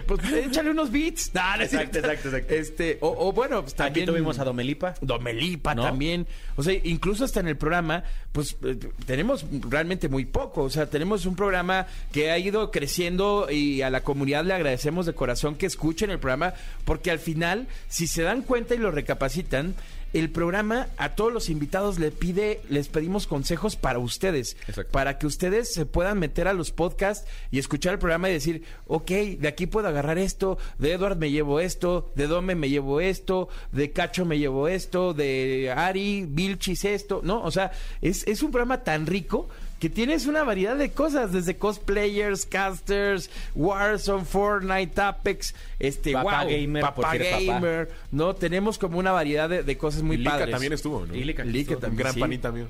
[0.06, 1.34] pues échale unos beats.
[1.34, 1.95] No, no es cierto.
[1.98, 2.54] Exacto, exacto.
[2.54, 4.94] Este, o, o bueno, pues Aquí también tuvimos a Domelipa.
[5.00, 5.82] Domelipa ¿No?
[5.82, 6.26] también.
[6.56, 8.76] O sea, incluso hasta en el programa, pues eh,
[9.06, 10.62] tenemos realmente muy poco.
[10.62, 15.06] O sea, tenemos un programa que ha ido creciendo y a la comunidad le agradecemos
[15.06, 18.90] de corazón que escuchen el programa, porque al final, si se dan cuenta y lo
[18.90, 19.74] recapacitan,
[20.12, 24.92] el programa a todos los invitados le pide, les pedimos consejos para ustedes, Exacto.
[24.92, 28.62] para que ustedes se puedan meter a los podcasts y escuchar el programa y decir,
[28.86, 33.00] ok, de aquí puedo agarrar esto, de Edward me llevo esto, de Dome me llevo
[33.00, 37.42] esto, de Cacho me llevo esto, de Ari, Vilchis esto, ¿no?
[37.42, 39.48] O sea, es, es un programa tan rico
[39.78, 46.50] que tienes una variedad de cosas, desde cosplayers, casters, Warzone, Fortnite, Apex, este, Papá wow,
[46.50, 48.34] gamer, papá gamer, ¿no?
[48.34, 50.50] Tenemos como una variedad de, de cosas muy Lika padres.
[50.50, 51.14] también estuvo, ¿no?
[51.14, 51.78] Y Lika Lika estuvo.
[51.80, 52.20] también, Un gran sí.
[52.20, 52.66] panita mío.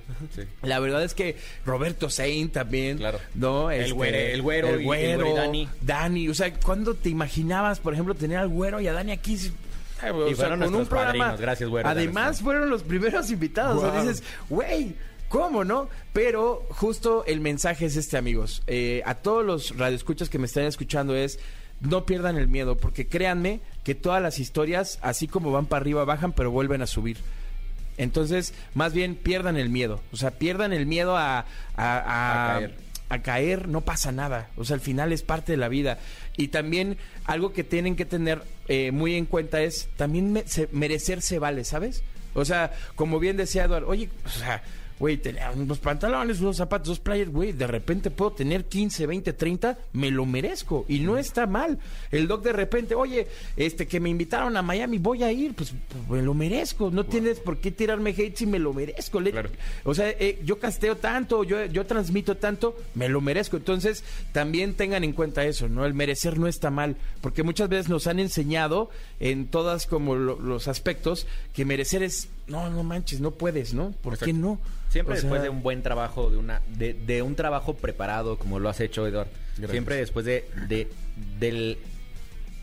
[0.62, 3.20] La verdad es que Roberto Sain también, Claro.
[3.34, 3.70] ¿no?
[3.70, 5.68] Este, El güere- el güero y- el güero y Dani.
[5.82, 9.38] Dani, o sea, ¿cuándo te imaginabas, por ejemplo, tener al güero y a Dani aquí?
[10.02, 11.40] Ay, o Y fueron nuestros padrinos.
[11.40, 13.82] Gracias, güero, Además, fueron los primeros invitados.
[13.82, 14.94] O sea, dices, güey,
[15.28, 15.88] ¿cómo no?
[16.12, 18.62] Pero justo el mensaje es este, amigos.
[18.66, 21.38] Eh, a todos los radioescuchas que me están escuchando es.
[21.78, 26.06] No pierdan el miedo, porque créanme que todas las historias, así como van para arriba,
[26.06, 27.18] bajan, pero vuelven a subir.
[27.98, 30.00] Entonces, más bien pierdan el miedo.
[30.10, 31.44] O sea, pierdan el miedo a, a,
[31.76, 32.74] a- A caer.
[33.10, 34.48] a caer, no pasa nada.
[34.56, 35.98] O sea, al final es parte de la vida.
[36.38, 36.96] Y también
[37.26, 41.64] algo que tienen que tener eh, muy en cuenta es también me- se- merecerse vale,
[41.64, 42.02] ¿sabes?
[42.34, 44.62] O sea, como bien decía Eduardo, oye, o sea,
[44.98, 49.32] güey, tenía unos pantalones, unos zapatos, dos players, güey, de repente puedo tener 15, 20,
[49.34, 51.78] 30, me lo merezco y no está mal.
[52.10, 53.26] El doc de repente, oye,
[53.56, 56.90] este que me invitaron a Miami, voy a ir, pues, pues, me lo merezco.
[56.90, 59.20] No tienes por qué tirarme hate si me lo merezco.
[59.84, 63.56] O sea, eh, yo casteo tanto, yo, yo transmito tanto, me lo merezco.
[63.56, 65.84] Entonces, también tengan en cuenta eso, ¿no?
[65.84, 68.90] El merecer no está mal, porque muchas veces nos han enseñado
[69.20, 73.90] en todas como lo- los aspectos que merecer es, no, no manches, no puedes, ¿no?
[74.02, 74.58] ¿Por qué no?
[74.88, 78.38] Siempre O sea, después de un buen trabajo, de una de, de un trabajo preparado,
[78.38, 79.02] como lo has hecho.
[79.04, 79.70] Gracias.
[79.70, 80.88] Siempre después de, de-
[81.38, 81.78] del,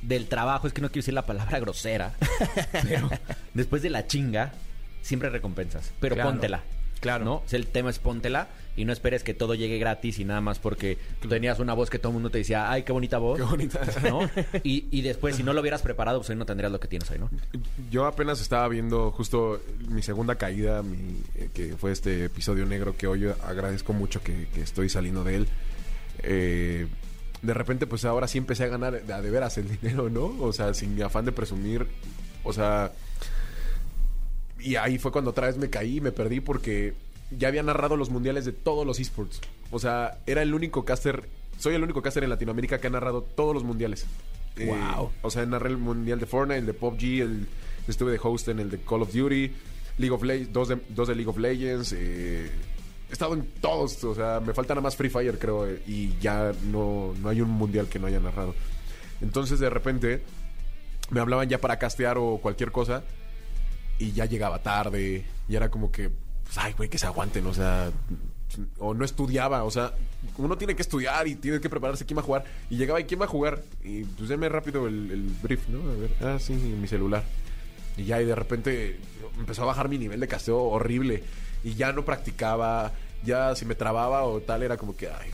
[0.01, 2.13] del trabajo, es que no quiero decir la palabra grosera,
[2.71, 3.09] pero
[3.53, 4.53] después de la chinga,
[5.01, 5.91] siempre recompensas.
[5.99, 6.29] Pero Claro.
[6.31, 6.61] póntela.
[7.01, 7.25] Claro.
[7.25, 7.33] ¿no?
[7.35, 10.41] O sea, el tema es póntela y no esperes que todo llegue gratis y nada
[10.41, 13.17] más porque tú tenías una voz que todo el mundo te decía, ay, qué bonita
[13.19, 13.37] voz.
[13.37, 13.79] Qué bonita.
[14.09, 14.29] ¿no?
[14.63, 17.09] Y, y después, si no lo hubieras preparado, pues hoy no tendrías lo que tienes
[17.11, 17.29] hoy, ¿no?
[17.91, 22.95] Yo apenas estaba viendo justo mi segunda caída, mi- eh, que fue este episodio negro
[22.97, 25.47] que hoy agradezco mucho que, que estoy saliendo de él.
[26.23, 26.87] Eh,
[27.41, 30.33] de repente, pues ahora sí empecé a ganar a de veras el dinero, ¿no?
[30.39, 31.85] O sea, sin afán de presumir.
[32.43, 32.91] O sea,
[34.59, 36.93] y ahí fue cuando otra vez me caí y me perdí porque
[37.37, 39.41] ya había narrado los mundiales de todos los esports.
[39.71, 41.27] O sea, era el único caster,
[41.57, 44.05] soy el único caster en Latinoamérica que ha narrado todos los mundiales.
[44.55, 45.11] Eh, Wow.
[45.23, 47.47] o sea, narré el mundial de Fortnite, el de PUBG, el,
[47.87, 49.51] estuve de host en el de Call of Duty,
[49.97, 51.93] League of Legends, dos de, dos de League of Legends.
[51.97, 52.49] eh,
[53.09, 56.17] he estado en todos, o sea, me falta nada más Free Fire, creo, eh, y
[56.19, 58.55] ya no, no hay un mundial que no haya narrado.
[59.21, 60.21] Entonces, de repente,
[61.11, 63.03] me hablaban ya para castear o cualquier cosa
[63.99, 66.09] y ya llegaba tarde y era como que
[66.57, 67.91] ay güey que se aguanten o sea
[68.79, 69.93] o no estudiaba o sea
[70.37, 73.05] uno tiene que estudiar y tiene que prepararse quién va a jugar y llegaba y
[73.05, 76.39] quién va a jugar y pues déme rápido el, el brief no a ver ah
[76.39, 77.23] sí mi celular.
[77.95, 78.99] Y ya y de repente
[79.37, 81.23] empezó a bajar mi nivel de casteo horrible
[81.63, 82.91] y ya no practicaba
[83.23, 85.31] ya si me trababa o tal era como que ay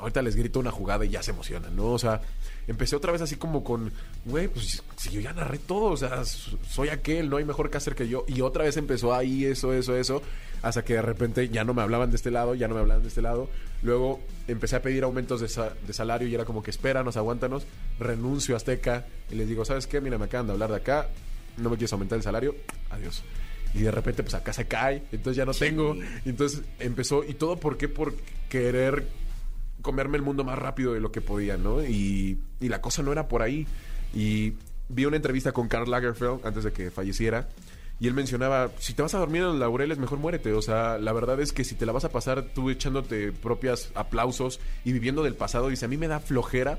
[0.00, 1.86] ahorita les grito una jugada y ya se emocionan, ¿no?
[1.92, 2.20] O sea,
[2.66, 3.92] empecé otra vez así como con,
[4.24, 7.94] güey, pues si yo ya narré todo, o sea, soy aquel, no hay mejor caster
[7.94, 8.24] que yo.
[8.28, 10.22] Y otra vez empezó ahí eso, eso, eso,
[10.62, 13.02] hasta que de repente ya no me hablaban de este lado, ya no me hablaban
[13.02, 13.48] de este lado.
[13.82, 17.66] Luego empecé a pedir aumentos de, sa- de salario y era como que espéranos, aguántanos.
[17.98, 20.00] Renuncio a Azteca y les digo, ¿sabes qué?
[20.00, 21.08] Mira, me acaban de hablar de acá,
[21.58, 22.54] no me quieres aumentar el salario,
[22.90, 23.22] adiós.
[23.74, 25.96] Y de repente, pues acá se cae, entonces ya no tengo.
[26.24, 27.88] Entonces empezó, ¿y todo por qué?
[27.88, 28.14] Por
[28.48, 29.04] querer
[29.84, 31.84] comerme el mundo más rápido de lo que podía, ¿no?
[31.84, 33.66] Y, y la cosa no era por ahí.
[34.14, 34.54] Y
[34.88, 37.48] vi una entrevista con Karl Lagerfeld antes de que falleciera.
[38.00, 40.52] Y él mencionaba, si te vas a dormir en los laureles, mejor muérete.
[40.54, 43.90] O sea, la verdad es que si te la vas a pasar tú echándote propias
[43.94, 46.78] aplausos y viviendo del pasado, dice, a mí me da flojera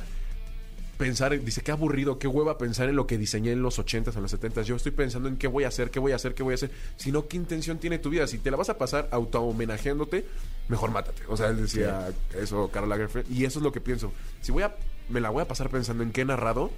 [0.98, 4.22] pensar, dice, qué aburrido, qué hueva pensar en lo que diseñé en los 80s, en
[4.22, 4.64] los 70s.
[4.64, 6.56] Yo estoy pensando en qué voy a hacer, qué voy a hacer, qué voy a
[6.56, 6.72] hacer.
[6.98, 8.28] Si no, ¿qué intención tiene tu vida?
[8.28, 10.26] Si te la vas a pasar auto-homenajeándote,
[10.68, 11.24] mejor mátate.
[11.28, 13.32] O sea, él decía eso, Karl Lagerfeld.
[13.32, 14.12] Y eso es lo que pienso.
[14.42, 14.76] Si voy a,
[15.10, 16.72] me la voy a pasar pensando en qué he narrado,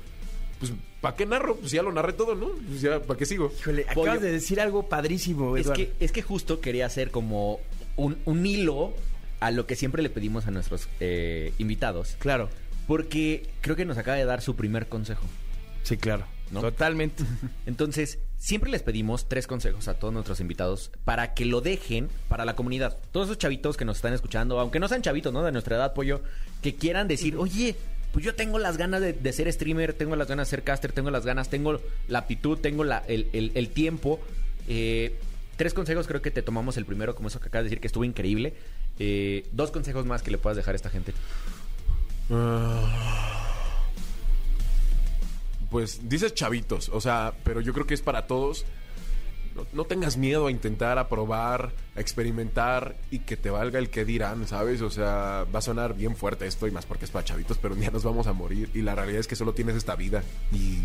[0.60, 1.56] pues, ¿para qué narro?
[1.56, 2.50] Pues ya lo narré todo, ¿no?
[2.68, 3.52] Pues ya, ¿para qué sigo?
[3.60, 7.60] Híjole, acabas de decir algo padrísimo, Es que, es que justo quería hacer como
[7.96, 8.94] un, un hilo
[9.40, 12.16] a lo que siempre le pedimos a nuestros eh, invitados.
[12.20, 12.50] Claro,
[12.88, 15.26] Porque creo que nos acaba de dar su primer consejo.
[15.84, 16.26] sí, claro.
[16.50, 16.62] ¿No?
[16.62, 17.26] Totalmente.
[17.66, 22.46] Entonces, siempre les pedimos tres consejos a todos nuestros invitados para que lo dejen para
[22.46, 22.98] la comunidad.
[23.12, 25.44] Todos esos chavitos que nos están escuchando, aunque no sean chavitos, ¿no?
[25.44, 26.22] De nuestra edad, pollo,
[26.62, 27.76] que quieran decir, oye,
[28.14, 30.94] pues yo tengo las ganas de, de ser streamer, tengo las ganas de ser caster,
[30.94, 34.22] tengo las ganas, tengo la aptitud, tengo la- el, el- el tiempo.
[34.70, 35.20] Eh,
[35.58, 37.88] tres consejos, creo que te tomamos el primero, como eso que acabas de decir, que
[37.88, 38.54] estuvo increíble.
[39.00, 41.12] Eh, dos consejos más que le puedas dejar a esta gente.
[45.70, 48.66] Pues dices chavitos, o sea, pero yo creo que es para todos.
[49.56, 53.90] No, no tengas miedo a intentar, a probar, a experimentar y que te valga el
[53.90, 54.82] que dirán, ¿sabes?
[54.82, 57.74] O sea, va a sonar bien fuerte esto y más porque es para chavitos, pero
[57.74, 60.24] un día nos vamos a morir y la realidad es que solo tienes esta vida
[60.52, 60.84] y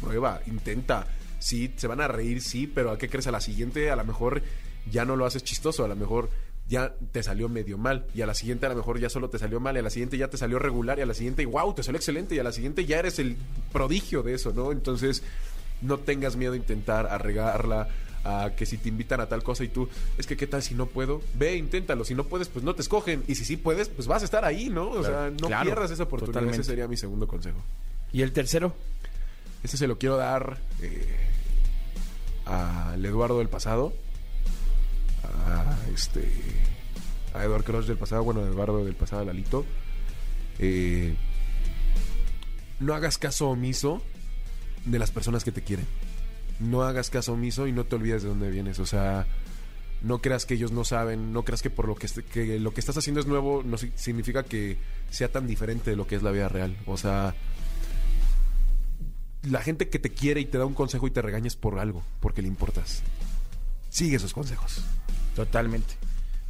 [0.00, 1.08] prueba, intenta.
[1.38, 3.26] Sí, se van a reír, sí, pero ¿a qué crees?
[3.26, 4.42] A la siguiente a lo mejor
[4.90, 6.30] ya no lo haces chistoso, a lo mejor
[6.68, 9.38] ya te salió medio mal y a la siguiente a lo mejor ya solo te
[9.38, 11.72] salió mal y a la siguiente ya te salió regular y a la siguiente wow
[11.74, 13.36] te salió excelente y a la siguiente ya eres el
[13.72, 15.22] prodigio de eso no entonces
[15.82, 17.88] no tengas miedo a intentar a regarla
[18.24, 19.88] a que si te invitan a tal cosa y tú
[20.18, 22.82] es que qué tal si no puedo ve inténtalo si no puedes pues no te
[22.82, 25.64] escogen y si sí puedes pues vas a estar ahí no o sea no Claro,
[25.66, 26.60] pierdas esa oportunidad totalmente.
[26.62, 27.58] ese sería mi segundo consejo
[28.12, 28.74] ¿Y el tercero?
[29.62, 31.06] ese se lo quiero dar eh,
[32.44, 33.92] al Eduardo del pasado.
[35.46, 36.28] A este.
[37.34, 39.64] a Edward Crush del pasado, bueno, a Eduardo del pasado, a Lalito.
[40.58, 41.14] Eh,
[42.80, 44.02] no hagas caso omiso
[44.84, 45.86] de las personas que te quieren.
[46.60, 48.78] No hagas caso omiso y no te olvides de dónde vienes.
[48.78, 49.26] O sea,
[50.02, 52.80] no creas que ellos no saben, no creas que por lo que, que lo que
[52.80, 54.78] estás haciendo es nuevo, no si- significa que
[55.10, 56.76] sea tan diferente de lo que es la vida real.
[56.86, 57.34] O sea,
[59.42, 62.02] la gente que te quiere y te da un consejo y te regañes por algo,
[62.20, 63.02] porque le importas.
[63.90, 64.82] Sigue esos consejos.
[65.36, 65.94] Totalmente.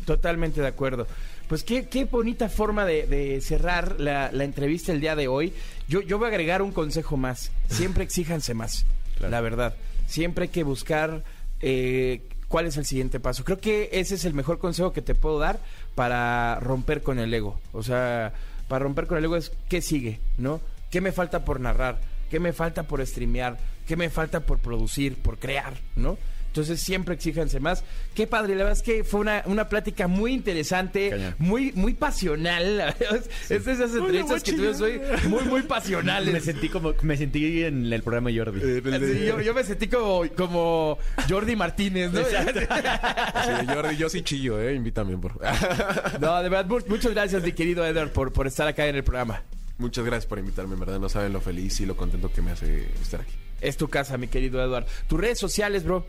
[0.05, 1.07] Totalmente de acuerdo.
[1.49, 5.53] Pues qué, qué bonita forma de, de cerrar la, la entrevista el día de hoy.
[5.89, 7.51] Yo, yo voy a agregar un consejo más.
[7.69, 8.87] Siempre exíjanse más,
[9.21, 9.75] la verdad.
[10.07, 11.25] Siempre hay que buscar
[11.61, 13.45] eh, cuál es el siguiente paso.
[13.45, 15.61] Creo que ese es el mejor consejo que te puedo dar
[15.95, 17.61] para romper con el ego.
[17.73, 18.33] O sea,
[18.69, 20.61] para romper con el ego es qué sigue, ¿no?
[20.91, 22.01] ¿Qué me falta por narrar?
[22.31, 23.59] ¿Qué me falta por streamear?
[23.87, 26.19] ¿Qué me falta por producir, por crear, ¿no?
[26.57, 27.85] Entonces siempre exíjanse más.
[28.15, 32.79] Qué padre, la verdad es que fue una, una plática muy interesante, muy, muy pasional.
[32.79, 33.21] la verdad.
[33.51, 34.99] Es de esas entrevistas que tuvimos hoy
[35.29, 36.33] muy, muy pasionales.
[36.33, 38.61] Me sentí como me sentí en el programa Jordi.
[38.91, 40.99] Así, yo, yo me sentí como, como
[41.29, 42.21] Jordi Martínez, ¿no?
[42.25, 44.75] Sí, Jordi, yo sí chillo, ¿eh?
[44.75, 45.39] Invítame, por
[46.21, 49.05] No, de verdad, mu- muchas gracias, mi querido Edward, por, por estar acá en el
[49.05, 49.43] programa.
[49.77, 50.99] Muchas gracias por invitarme, en verdad.
[50.99, 53.33] No saben lo feliz y lo contento que me hace estar aquí.
[53.61, 54.87] Es tu casa, mi querido Edward.
[55.07, 56.07] Tus redes sociales, bro.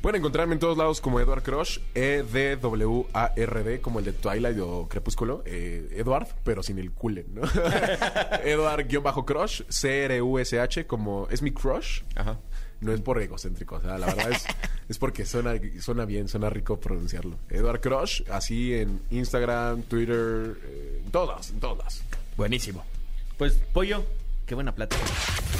[0.00, 5.42] Pueden encontrarme en todos lados como Edward Crush, E-D-W-A-R-D, como el de Twilight o Crepúsculo.
[5.44, 7.42] Eh, Edward, pero sin el culen, ¿no?
[8.44, 12.02] Edward-Crush, C-R-U-S-H, como es mi crush.
[12.14, 12.38] Ajá.
[12.80, 14.44] No es por egocéntrico, o sea, la verdad es,
[14.88, 17.36] es porque suena, suena bien, suena rico pronunciarlo.
[17.50, 22.04] Edward Crush, así en Instagram, Twitter, eh, en todas, en todas.
[22.36, 22.84] Buenísimo.
[23.36, 24.04] Pues pollo,
[24.48, 25.02] qué buena plática.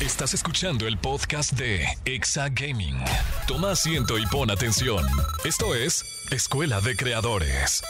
[0.01, 2.97] Estás escuchando el podcast de Exa Gaming.
[3.47, 5.05] Toma asiento y pon atención.
[5.45, 7.85] Esto es Escuela de Creadores.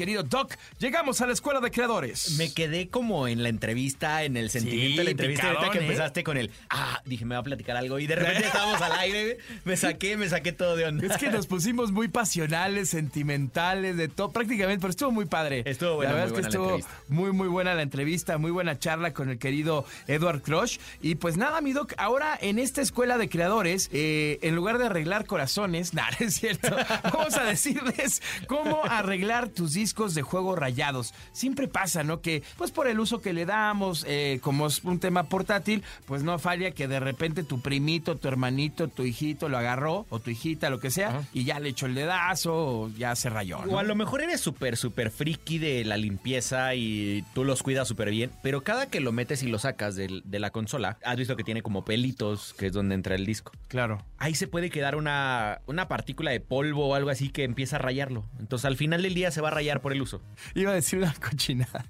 [0.00, 2.38] Querido Doc, llegamos a la Escuela de Creadores.
[2.38, 5.42] Me quedé como en la entrevista, en el sentimiento de la entrevista.
[5.42, 5.88] picadón, ahorita que ¿eh?
[5.88, 7.98] empezaste con el, ah, dije, me va a platicar algo.
[7.98, 9.36] Y de repente estábamos al aire,
[9.66, 11.06] me saqué, me saqué todo de onda.
[11.06, 15.64] Es que nos pusimos muy pasionales, sentimentales, de todo, prácticamente, pero estuvo muy padre.
[15.66, 18.78] Estuvo buena, La verdad muy es que estuvo muy, muy buena la entrevista, muy buena
[18.78, 20.78] charla con el querido Edward Crush.
[21.02, 24.86] Y pues nada, mi Doc, ahora en esta escuela de creadores, eh, en lugar de
[24.86, 26.74] arreglar corazones, nada, es cierto,
[27.12, 31.12] vamos a decirles cómo arreglar tus discos de juego rayados.
[31.32, 32.20] Siempre pasa, ¿no?
[32.20, 36.22] Que pues por el uso que le damos, eh, como es un tema portátil, pues
[36.22, 40.30] no falla que de repente tu primito, tu hermanito, tu hijito lo agarró, o tu
[40.30, 43.72] hijita, lo que sea, y ya le echó el dedazo, o ya se rayó, ¿no?
[43.74, 47.88] O a lo mejor eres súper, súper friki de la limpieza y tú los cuidas
[47.88, 51.16] súper bien, pero cada que lo metes y lo sacas del- de, la consola, has
[51.16, 53.52] visto que tiene como pelitos, que es donde entra el disco.
[53.68, 54.02] Claro.
[54.18, 57.78] Ahí se puede quedar una, una partícula de polvo o algo así que empieza a
[57.78, 58.24] rayarlo.
[58.38, 60.22] Entonces al final del día se va a rayar por el uso.
[60.54, 61.84] Iba a decir una cochinada.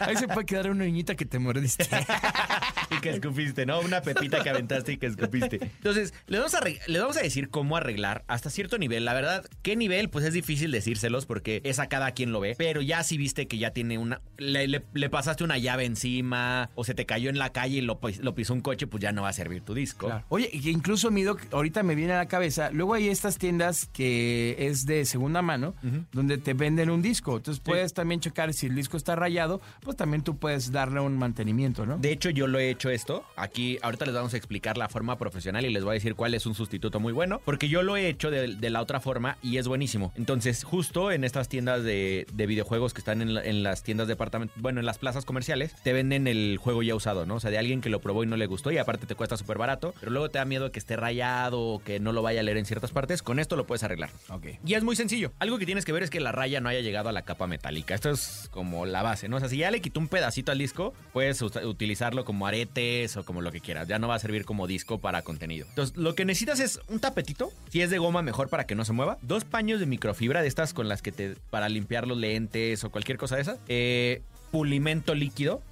[0.00, 1.84] Ahí se puede quedar una niñita que te mordiste.
[3.02, 3.80] que escupiste, ¿no?
[3.80, 5.56] Una pepita que aventaste y que escupiste.
[5.62, 9.04] Entonces, le vamos, a le vamos a decir cómo arreglar hasta cierto nivel.
[9.04, 10.08] La verdad, ¿qué nivel?
[10.08, 12.54] Pues es difícil decírselos porque es a cada quien lo ve.
[12.56, 14.22] Pero ya si viste que ya tiene una...
[14.38, 17.80] Le, le- le pasaste una llave encima o se te cayó en la calle y
[17.82, 20.06] lo, pis- lo pisó un coche, pues ya no va a servir tu disco.
[20.06, 20.24] Claro.
[20.28, 24.56] Oye, incluso mi doc, ahorita me viene a la cabeza, luego hay estas tiendas que
[24.58, 25.74] es de segunda mano,
[26.12, 27.36] donde te venden un disco.
[27.36, 31.16] Entonces puedes también checar si el disco está rayado, pues también tú puedes darle un
[31.18, 31.98] mantenimiento, ¿no?
[31.98, 33.24] De hecho, yo lo he hecho esto.
[33.36, 36.34] Aquí, ahorita les vamos a explicar la forma profesional y les voy a decir cuál
[36.34, 37.40] es un sustituto muy bueno.
[37.44, 40.12] Porque yo lo he hecho de, de la otra forma y es buenísimo.
[40.16, 44.08] Entonces, justo en estas tiendas de, de videojuegos que están en, la- en las tiendas
[44.08, 47.36] departamentos, bueno, en las plazas comerciales, te venden el juego ya usado, ¿no?
[47.36, 49.36] O sea, de alguien que lo probó y no le gustó y aparte te cuesta
[49.36, 52.40] súper barato, pero luego te da miedo que esté rayado o que no lo vaya
[52.40, 53.22] a leer en ciertas partes.
[53.22, 54.10] Con esto lo puedes arreglar.
[54.30, 54.46] Ok.
[54.64, 55.32] Y es muy sencillo.
[55.38, 57.46] Algo que tienes que ver es que la raya no haya llegado a la capa
[57.46, 57.94] metálica.
[57.94, 59.36] Esto es como la base, ¿no?
[59.36, 62.46] O sea, si ya le quitó un pedacito al disco, puedes utilizarlo como
[62.82, 63.88] aretes o como lo que quieras.
[63.88, 65.66] Ya no va a servir como disco para contenido.
[65.68, 67.52] Entonces, lo que necesitas es un tapetito.
[67.70, 69.18] Si es de goma, mejor para que no se mueva.
[69.22, 71.36] Dos paños de microfibra de estas con las que te.
[71.50, 73.58] para limpiar los lentes o cualquier cosa de esas.
[73.68, 75.62] Eh, pulimento líquido.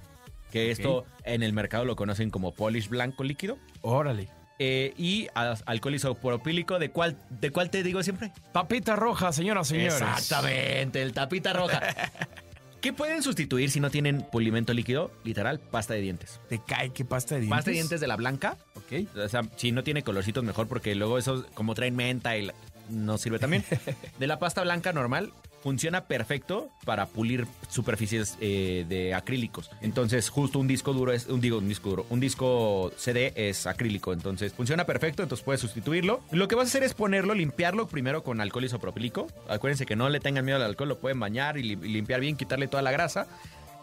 [0.51, 3.57] Que esto en el mercado lo conocen como polish blanco líquido.
[3.81, 4.27] Órale.
[4.59, 8.31] Eh, y alcohol isopropílico, ¿de cuál, ¿de cuál te digo siempre?
[8.51, 9.93] Papita roja, señoras y señores.
[10.01, 11.81] Exactamente, el tapita roja.
[12.81, 15.11] ¿Qué pueden sustituir si no tienen pulimento líquido?
[15.23, 16.39] Literal, pasta de dientes.
[16.49, 17.57] Te cae qué pasta de dientes.
[17.57, 18.57] Pasta de dientes de la blanca.
[18.75, 19.07] Ok.
[19.23, 22.55] O sea, si no tiene colorcitos mejor porque luego esos como traen menta y la-
[22.89, 23.63] no sirve también.
[24.19, 25.31] De la pasta blanca normal,
[25.61, 29.69] funciona perfecto para pulir superficies eh, de acrílicos.
[29.81, 33.67] Entonces, justo un disco duro es un digo un disco duro, un disco CD es
[33.67, 36.21] acrílico, entonces funciona perfecto, entonces puedes sustituirlo.
[36.31, 39.27] Lo que vas a hacer es ponerlo, limpiarlo primero con alcohol isopropílico.
[39.47, 42.19] Acuérdense que no le tengan miedo al alcohol, lo pueden bañar y, li- y limpiar
[42.19, 43.27] bien, quitarle toda la grasa.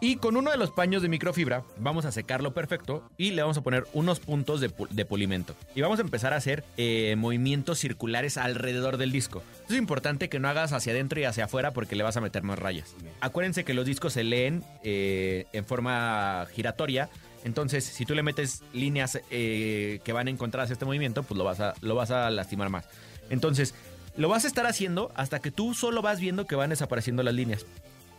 [0.01, 3.59] Y con uno de los paños de microfibra vamos a secarlo perfecto y le vamos
[3.59, 5.57] a poner unos puntos de, de pulimento.
[5.75, 9.43] Y vamos a empezar a hacer eh, movimientos circulares alrededor del disco.
[9.69, 12.45] Es importante que no hagas hacia adentro y hacia afuera porque le vas a meter
[12.45, 12.95] más rayas.
[13.21, 17.09] Acuérdense que los discos se leen eh, en forma giratoria.
[17.45, 21.43] Entonces, si tú le metes líneas eh, que van encontradas a este movimiento, pues lo
[21.43, 22.85] vas a, lo vas a lastimar más.
[23.31, 23.75] Entonces,
[24.17, 27.35] lo vas a estar haciendo hasta que tú solo vas viendo que van desapareciendo las
[27.35, 27.67] líneas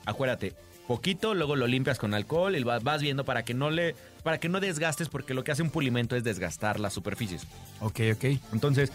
[0.10, 0.54] acuérdate,
[0.90, 4.50] poquito, luego lo limpias con alcohol y vas, viendo para que no le para que
[4.50, 7.44] no desgastes porque lo que hace un pulimento es desgastar las superficies.
[7.80, 8.26] Ok, ok.
[8.54, 8.92] Entonces,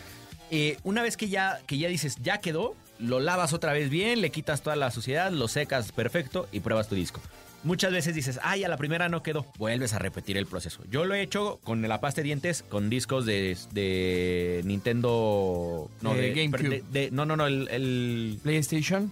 [0.51, 4.21] eh, una vez que ya que ya dices, ya quedó, lo lavas otra vez bien,
[4.23, 7.21] le quitas toda la suciedad, lo secas perfecto y pruebas tu disco.
[7.63, 9.47] Muchas veces dices, ay, a la primera no quedó.
[9.57, 10.83] Vuelves a repetir el proceso.
[10.91, 15.89] Yo lo he hecho con la pasta de dientes, con discos de, de Nintendo.
[16.03, 16.83] No, De de, GameCube.
[16.91, 19.11] de- no, no, no, el, el, PlayStation.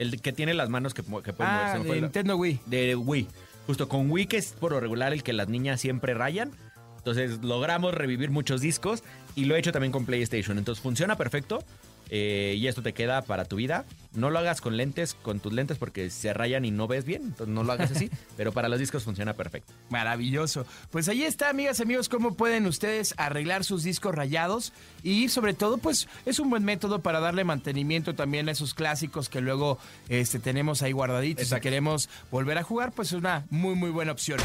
[0.00, 1.94] El que tiene las manos que, que pueden Ah, moverse.
[1.94, 2.60] de Nintendo Wii.
[2.66, 3.28] de Wii.
[3.66, 6.50] Justo con Wii, que es por lo regular el que las niñas siempre rayan.
[6.98, 9.02] Entonces logramos revivir muchos discos
[9.36, 10.58] y lo he hecho también con PlayStation.
[10.58, 11.62] Entonces funciona perfecto
[12.10, 13.84] eh, y esto te queda para tu vida.
[14.12, 17.22] No lo hagas con lentes, con tus lentes porque se rayan y no ves bien.
[17.22, 18.10] Entonces no lo hagas así.
[18.36, 19.72] pero para los discos funciona perfecto.
[19.88, 20.66] Maravilloso.
[20.90, 25.54] Pues ahí está, amigas y amigos, cómo pueden ustedes arreglar sus discos rayados y sobre
[25.54, 29.78] todo, pues es un buen método para darle mantenimiento también a esos clásicos que luego
[30.08, 31.48] este, tenemos ahí guardaditos.
[31.48, 34.40] Si queremos volver a jugar, pues es una muy, muy buena opción.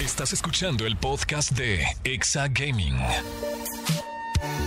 [0.00, 2.96] Estás escuchando el podcast de Exa Gaming.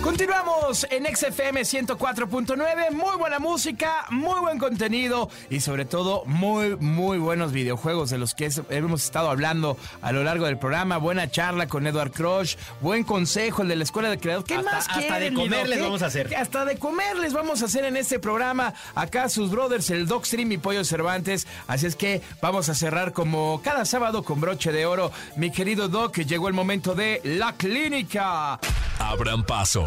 [0.02, 7.18] Continuamos en XFM 104.9, muy buena música, muy buen contenido y sobre todo muy, muy
[7.18, 10.98] buenos videojuegos de los que hemos estado hablando a lo largo del programa.
[10.98, 14.44] Buena charla con Edward Crush, buen consejo, el de la Escuela de Creador.
[14.44, 16.34] ¿Qué Hasta- más hasta quieren, de mi comer les vamos a hacer.
[16.36, 18.74] Hasta de comer les vamos a hacer en este programa.
[18.94, 21.46] Acá sus brothers, el Doc Stream y Pollo Cervantes.
[21.66, 25.10] Así es que vamos a cerrar como cada sábado con broche de oro.
[25.36, 28.60] Mi querido Doc, llegó el momento de la clínica.
[28.98, 29.85] Abran paso.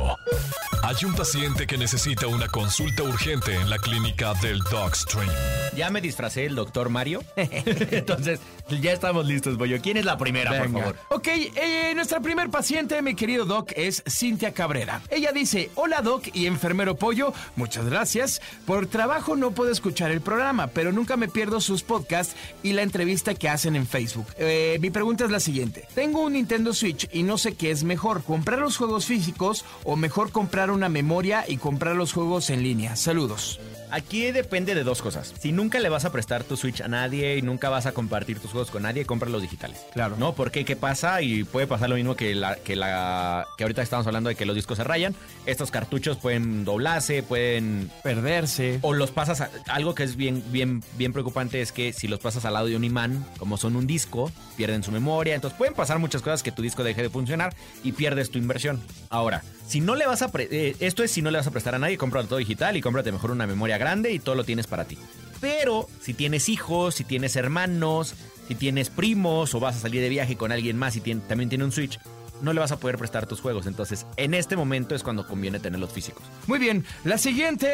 [0.89, 5.29] Hay un paciente que necesita una consulta urgente en la clínica del Dogstream.
[5.75, 7.23] Ya me disfracé el doctor Mario.
[7.35, 8.39] Entonces
[8.81, 9.79] ya estamos listos, Boyo.
[9.81, 10.95] ¿Quién es la primera, por favor?
[11.09, 15.01] Ok, eh, nuestra primer paciente, mi querido Doc, es Cintia Cabrera.
[15.09, 18.41] Ella dice, hola Doc y enfermero Pollo, muchas gracias.
[18.65, 22.81] Por trabajo no puedo escuchar el programa, pero nunca me pierdo sus podcasts y la
[22.81, 24.27] entrevista que hacen en Facebook.
[24.37, 25.87] Eh, mi pregunta es la siguiente.
[25.93, 29.88] Tengo un Nintendo Switch y no sé qué es mejor, comprar los juegos físicos o
[29.95, 32.95] mejor comprar una memoria y comprar los juegos en línea.
[32.95, 33.59] Saludos.
[33.91, 35.33] Aquí depende de dos cosas.
[35.41, 38.37] Si nunca le vas a prestar tu Switch a nadie y nunca vas a compartir
[38.39, 39.83] tus juegos con nadie, compra los digitales.
[39.93, 40.15] Claro.
[40.19, 40.33] ¿No?
[40.35, 41.23] Porque ¿qué pasa?
[41.23, 44.45] Y puede pasar lo mismo que la, que la que ahorita estamos hablando de que
[44.45, 45.15] los discos se rayan.
[45.47, 48.77] Estos cartuchos pueden doblarse, pueden Perderse.
[48.83, 52.19] o los pasas a- algo que es bien bien bien preocupante es que si los
[52.19, 55.73] pasas al lado de un imán, como son un disco, pierden su memoria, entonces pueden
[55.73, 58.79] pasar muchas cosas que tu disco deje de funcionar y pierdes tu inversión.
[59.09, 61.51] Ahora, si no le vas a pre- eh, esto es si no le vas a
[61.51, 64.43] prestar a nadie, compra todo digital y cómprate mejor una memoria grande y todo lo
[64.43, 64.97] tienes para ti.
[65.39, 68.15] Pero si tienes hijos, si tienes hermanos,
[68.47, 71.63] si tienes primos o vas a salir de viaje con alguien más y también tiene
[71.63, 71.99] un Switch,
[72.41, 73.67] no le vas a poder prestar tus juegos.
[73.67, 76.23] Entonces, en este momento es cuando conviene tenerlos físicos.
[76.47, 77.69] Muy bien, la siguiente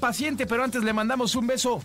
[0.00, 1.82] paciente, pero antes le mandamos un beso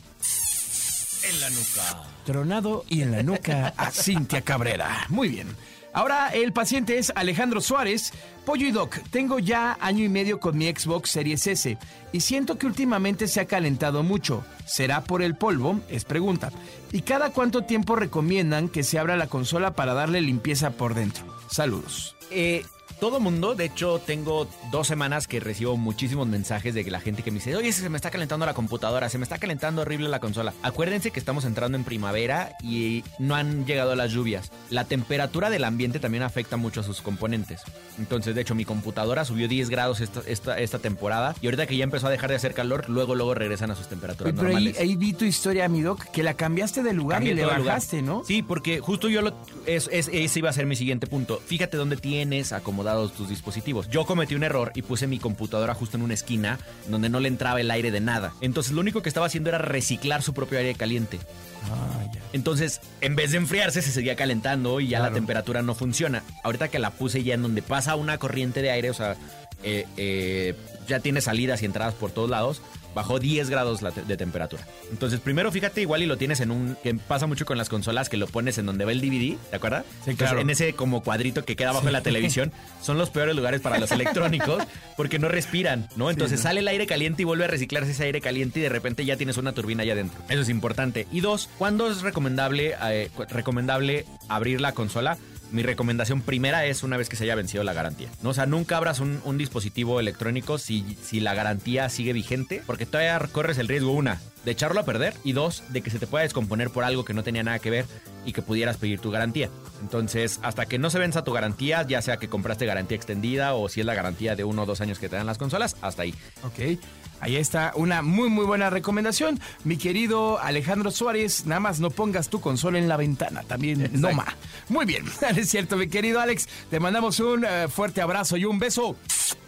[1.30, 2.04] En la nuca.
[2.26, 5.06] tronado y en la nuca a Cintia Cabrera.
[5.10, 5.48] Muy bien.
[5.94, 8.12] Ahora el paciente es Alejandro Suárez.
[8.46, 11.78] Pollo y Doc, tengo ya año y medio con mi Xbox Series S
[12.12, 14.44] y siento que últimamente se ha calentado mucho.
[14.66, 15.80] ¿Será por el polvo?
[15.90, 16.52] Es pregunta.
[16.92, 21.26] ¿Y cada cuánto tiempo recomiendan que se abra la consola para darle limpieza por dentro?
[21.50, 22.16] Saludos.
[22.34, 22.66] Eh,
[23.00, 27.32] todo mundo, de hecho, tengo dos semanas que recibo muchísimos mensajes de la gente que
[27.32, 30.20] me dice, oye, se me está calentando la computadora, se me está calentando horrible la
[30.22, 30.54] consola.
[30.62, 34.52] Acuérdense que estamos entrando en primavera y no han llegado las lluvias.
[34.70, 37.62] La temperatura del ambiente también afecta mucho a sus componentes.
[38.00, 41.76] Entonces, de hecho, mi computadora subió 10 grados esta, esta, esta temporada y ahorita que
[41.76, 44.54] ya empezó a dejar de hacer calor, luego, luego regresan a sus temperaturas pero ahí,
[44.54, 44.80] normales.
[44.80, 47.64] ahí vi tu historia, mi Doc, que la cambiaste de lugar Cambié y le lugar.
[47.64, 48.24] bajaste, ¿no?
[48.26, 49.34] Sí, porque justo yo lo.
[49.66, 51.42] Es, es- ese iba a ser mi siguiente punto.
[51.46, 53.90] Fíjate dónde tienes acomodados tus dispositivos.
[53.90, 57.28] Yo cometí un error y puse mi computadora justo en una esquina donde no le
[57.28, 58.34] entraba el aire de nada.
[58.40, 61.20] Entonces lo único que estaba haciendo era reciclar su propio aire caliente.
[61.66, 62.22] Ah, ya.
[62.32, 66.24] Entonces, en vez de enfriarse, se seguía calentando y ya la temperatura no funciona.
[66.46, 69.18] Ahorita que la puse ya en donde pasa una corriente de aire, o sea,
[69.64, 70.56] eh, eh,
[70.88, 72.62] ya tiene salidas y entradas por todos lados,
[72.94, 74.66] Bajó 10 grados de temperatura.
[74.92, 76.78] Entonces, primero fíjate, igual y lo tienes en un.
[76.84, 79.56] que pasa mucho con las consolas, que lo pones en donde va el DVD, ¿te
[79.56, 79.86] acuerdas?
[80.04, 80.40] Sí, Entonces, claro.
[80.40, 82.52] en ese como cuadrito que queda abajo de la televisión,
[82.82, 84.64] son los peores lugares para los electrónicos
[84.96, 86.10] porque no respiran, ¿no?
[86.10, 89.06] Entonces sale el aire caliente y vuelve a reciclarse ese aire caliente y de repente
[89.06, 90.22] ya tienes una turbina allá adentro.
[90.30, 91.08] Eso es importante.
[91.12, 95.18] Y dos, ¿cuándo es recomendable, eh, recomendable abrir la consola?
[95.54, 98.10] Mi recomendación primera es una vez que se haya vencido la garantía.
[98.24, 98.32] ¿no?
[98.32, 102.88] O sea, nunca abras un, un dispositivo electrónico si, si la garantía sigue vigente, porque
[102.88, 106.08] todavía corres el riesgo, una, de echarlo a perder y dos, de que se te
[106.08, 107.86] pueda descomponer por algo que no tenía nada que ver
[108.26, 109.52] y que pudieras pedir tu garantía.
[109.80, 113.70] Entonces, hasta que no se venza tu garantía, ya sea que compraste garantía extendida o
[113.70, 116.02] si es la garantía de uno o dos años que te dan las consolas, hasta
[116.02, 116.16] ahí.
[116.44, 116.80] Ok.
[117.24, 119.40] Ahí está una muy muy buena recomendación.
[119.64, 124.12] Mi querido Alejandro Suárez, nada más no pongas tu consola en la ventana, también no
[124.12, 124.36] más.
[124.68, 125.06] Muy bien,
[125.38, 126.50] es cierto, mi querido Alex.
[126.70, 128.98] Te mandamos un eh, fuerte abrazo y un beso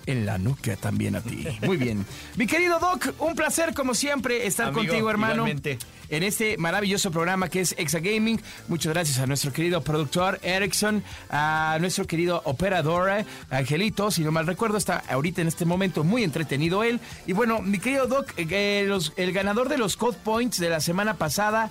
[0.05, 1.45] en la nuca también a ti.
[1.65, 2.05] Muy bien.
[2.35, 5.33] Mi querido Doc, un placer como siempre estar Amigo, contigo, hermano.
[5.35, 5.77] igualmente.
[6.09, 8.39] En este maravilloso programa que es Exa Gaming.
[8.67, 14.45] Muchas gracias a nuestro querido productor Erickson, a nuestro querido operador Angelito, si no mal
[14.47, 16.99] recuerdo, está ahorita en este momento muy entretenido él.
[17.25, 20.69] Y bueno, mi querido Doc, eh, eh, los- el ganador de los Code Points de
[20.69, 21.69] la semana pasada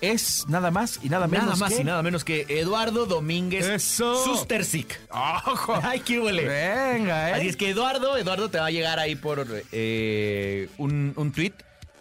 [0.00, 3.66] es nada más y nada menos Nada más que- y nada menos que Eduardo Domínguez
[3.66, 4.24] Eso.
[4.24, 4.98] Sustersic.
[5.10, 5.78] ¡Ojo!
[5.82, 6.44] Ay, qué huele.
[6.46, 7.32] Venga, ¿eh?
[7.34, 11.52] Así es que Eduardo, Eduardo te va a llegar ahí por eh, un, un tweet.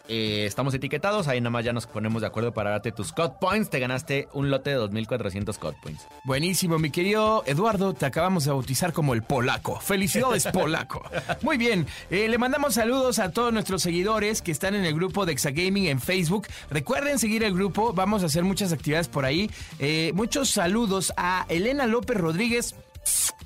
[0.08, 3.36] Eh, estamos etiquetados, ahí nada más ya nos ponemos de acuerdo para darte tus Code
[3.40, 3.70] Points.
[3.70, 6.08] Te ganaste un lote de 2.400 Code Points.
[6.24, 9.80] Buenísimo, mi querido Eduardo, te acabamos de bautizar como el polaco.
[9.80, 11.04] Felicidades, polaco.
[11.42, 15.26] Muy bien, eh, le mandamos saludos a todos nuestros seguidores que están en el grupo
[15.26, 16.48] de Exagaming en Facebook.
[16.70, 19.50] Recuerden seguir el grupo, vamos a hacer muchas actividades por ahí.
[19.80, 22.76] Eh, muchos saludos a Elena López Rodríguez.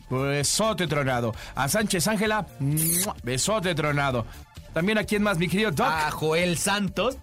[0.10, 1.34] Besote tronado.
[1.56, 2.46] A Sánchez Ángela.
[3.24, 4.26] Besote tronado.
[4.74, 5.88] También a quién más, mi querido Doc.
[5.88, 7.18] A Joel Santos.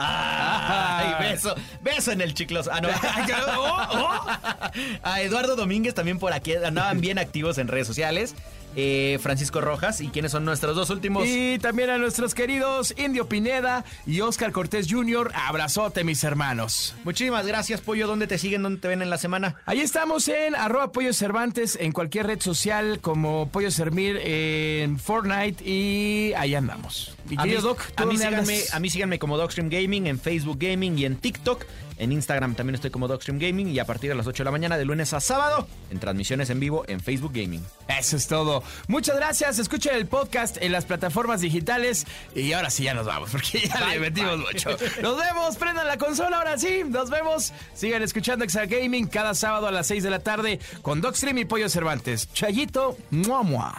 [0.00, 2.68] Ay, beso, beso en el chiclos.
[2.70, 2.88] Ah, no.
[5.02, 8.36] A Eduardo Domínguez también por aquí andaban bien activos en redes sociales.
[8.80, 11.26] Eh, Francisco Rojas y quiénes son nuestros dos últimos.
[11.26, 15.32] Y también a nuestros queridos Indio Pineda y Oscar Cortés Jr.
[15.34, 16.94] Abrazote, mis hermanos.
[17.02, 18.06] Muchísimas gracias, Pollo.
[18.06, 18.62] ¿Dónde te siguen?
[18.62, 19.56] ¿Dónde te ven en la semana?
[19.66, 25.68] Ahí estamos en arroba Pollo Cervantes en cualquier red social como Pollo Sermir en Fortnite
[25.68, 27.17] y ahí andamos.
[27.28, 30.18] Mi A mí, Doc, ¿tú a, mí síganme, a mí síganme como Docstream Gaming en
[30.18, 31.64] Facebook Gaming y en TikTok.
[31.98, 34.50] En Instagram también estoy como Docstream Gaming y a partir de las 8 de la
[34.52, 37.64] mañana de lunes a sábado en transmisiones en vivo en Facebook Gaming.
[37.88, 38.62] Eso es todo.
[38.86, 39.58] Muchas gracias.
[39.58, 42.06] Escuchen el podcast en las plataformas digitales.
[42.34, 44.70] Y ahora sí ya nos vamos, porque ya le metimos mucho.
[45.02, 45.56] Nos vemos.
[45.56, 46.82] Prendan la consola ahora sí.
[46.86, 47.52] Nos vemos.
[47.74, 51.44] Sigan escuchando Exa Gaming cada sábado a las 6 de la tarde con Docstream y
[51.44, 52.32] Pollo Cervantes.
[52.32, 53.78] Chayito, mua, mua.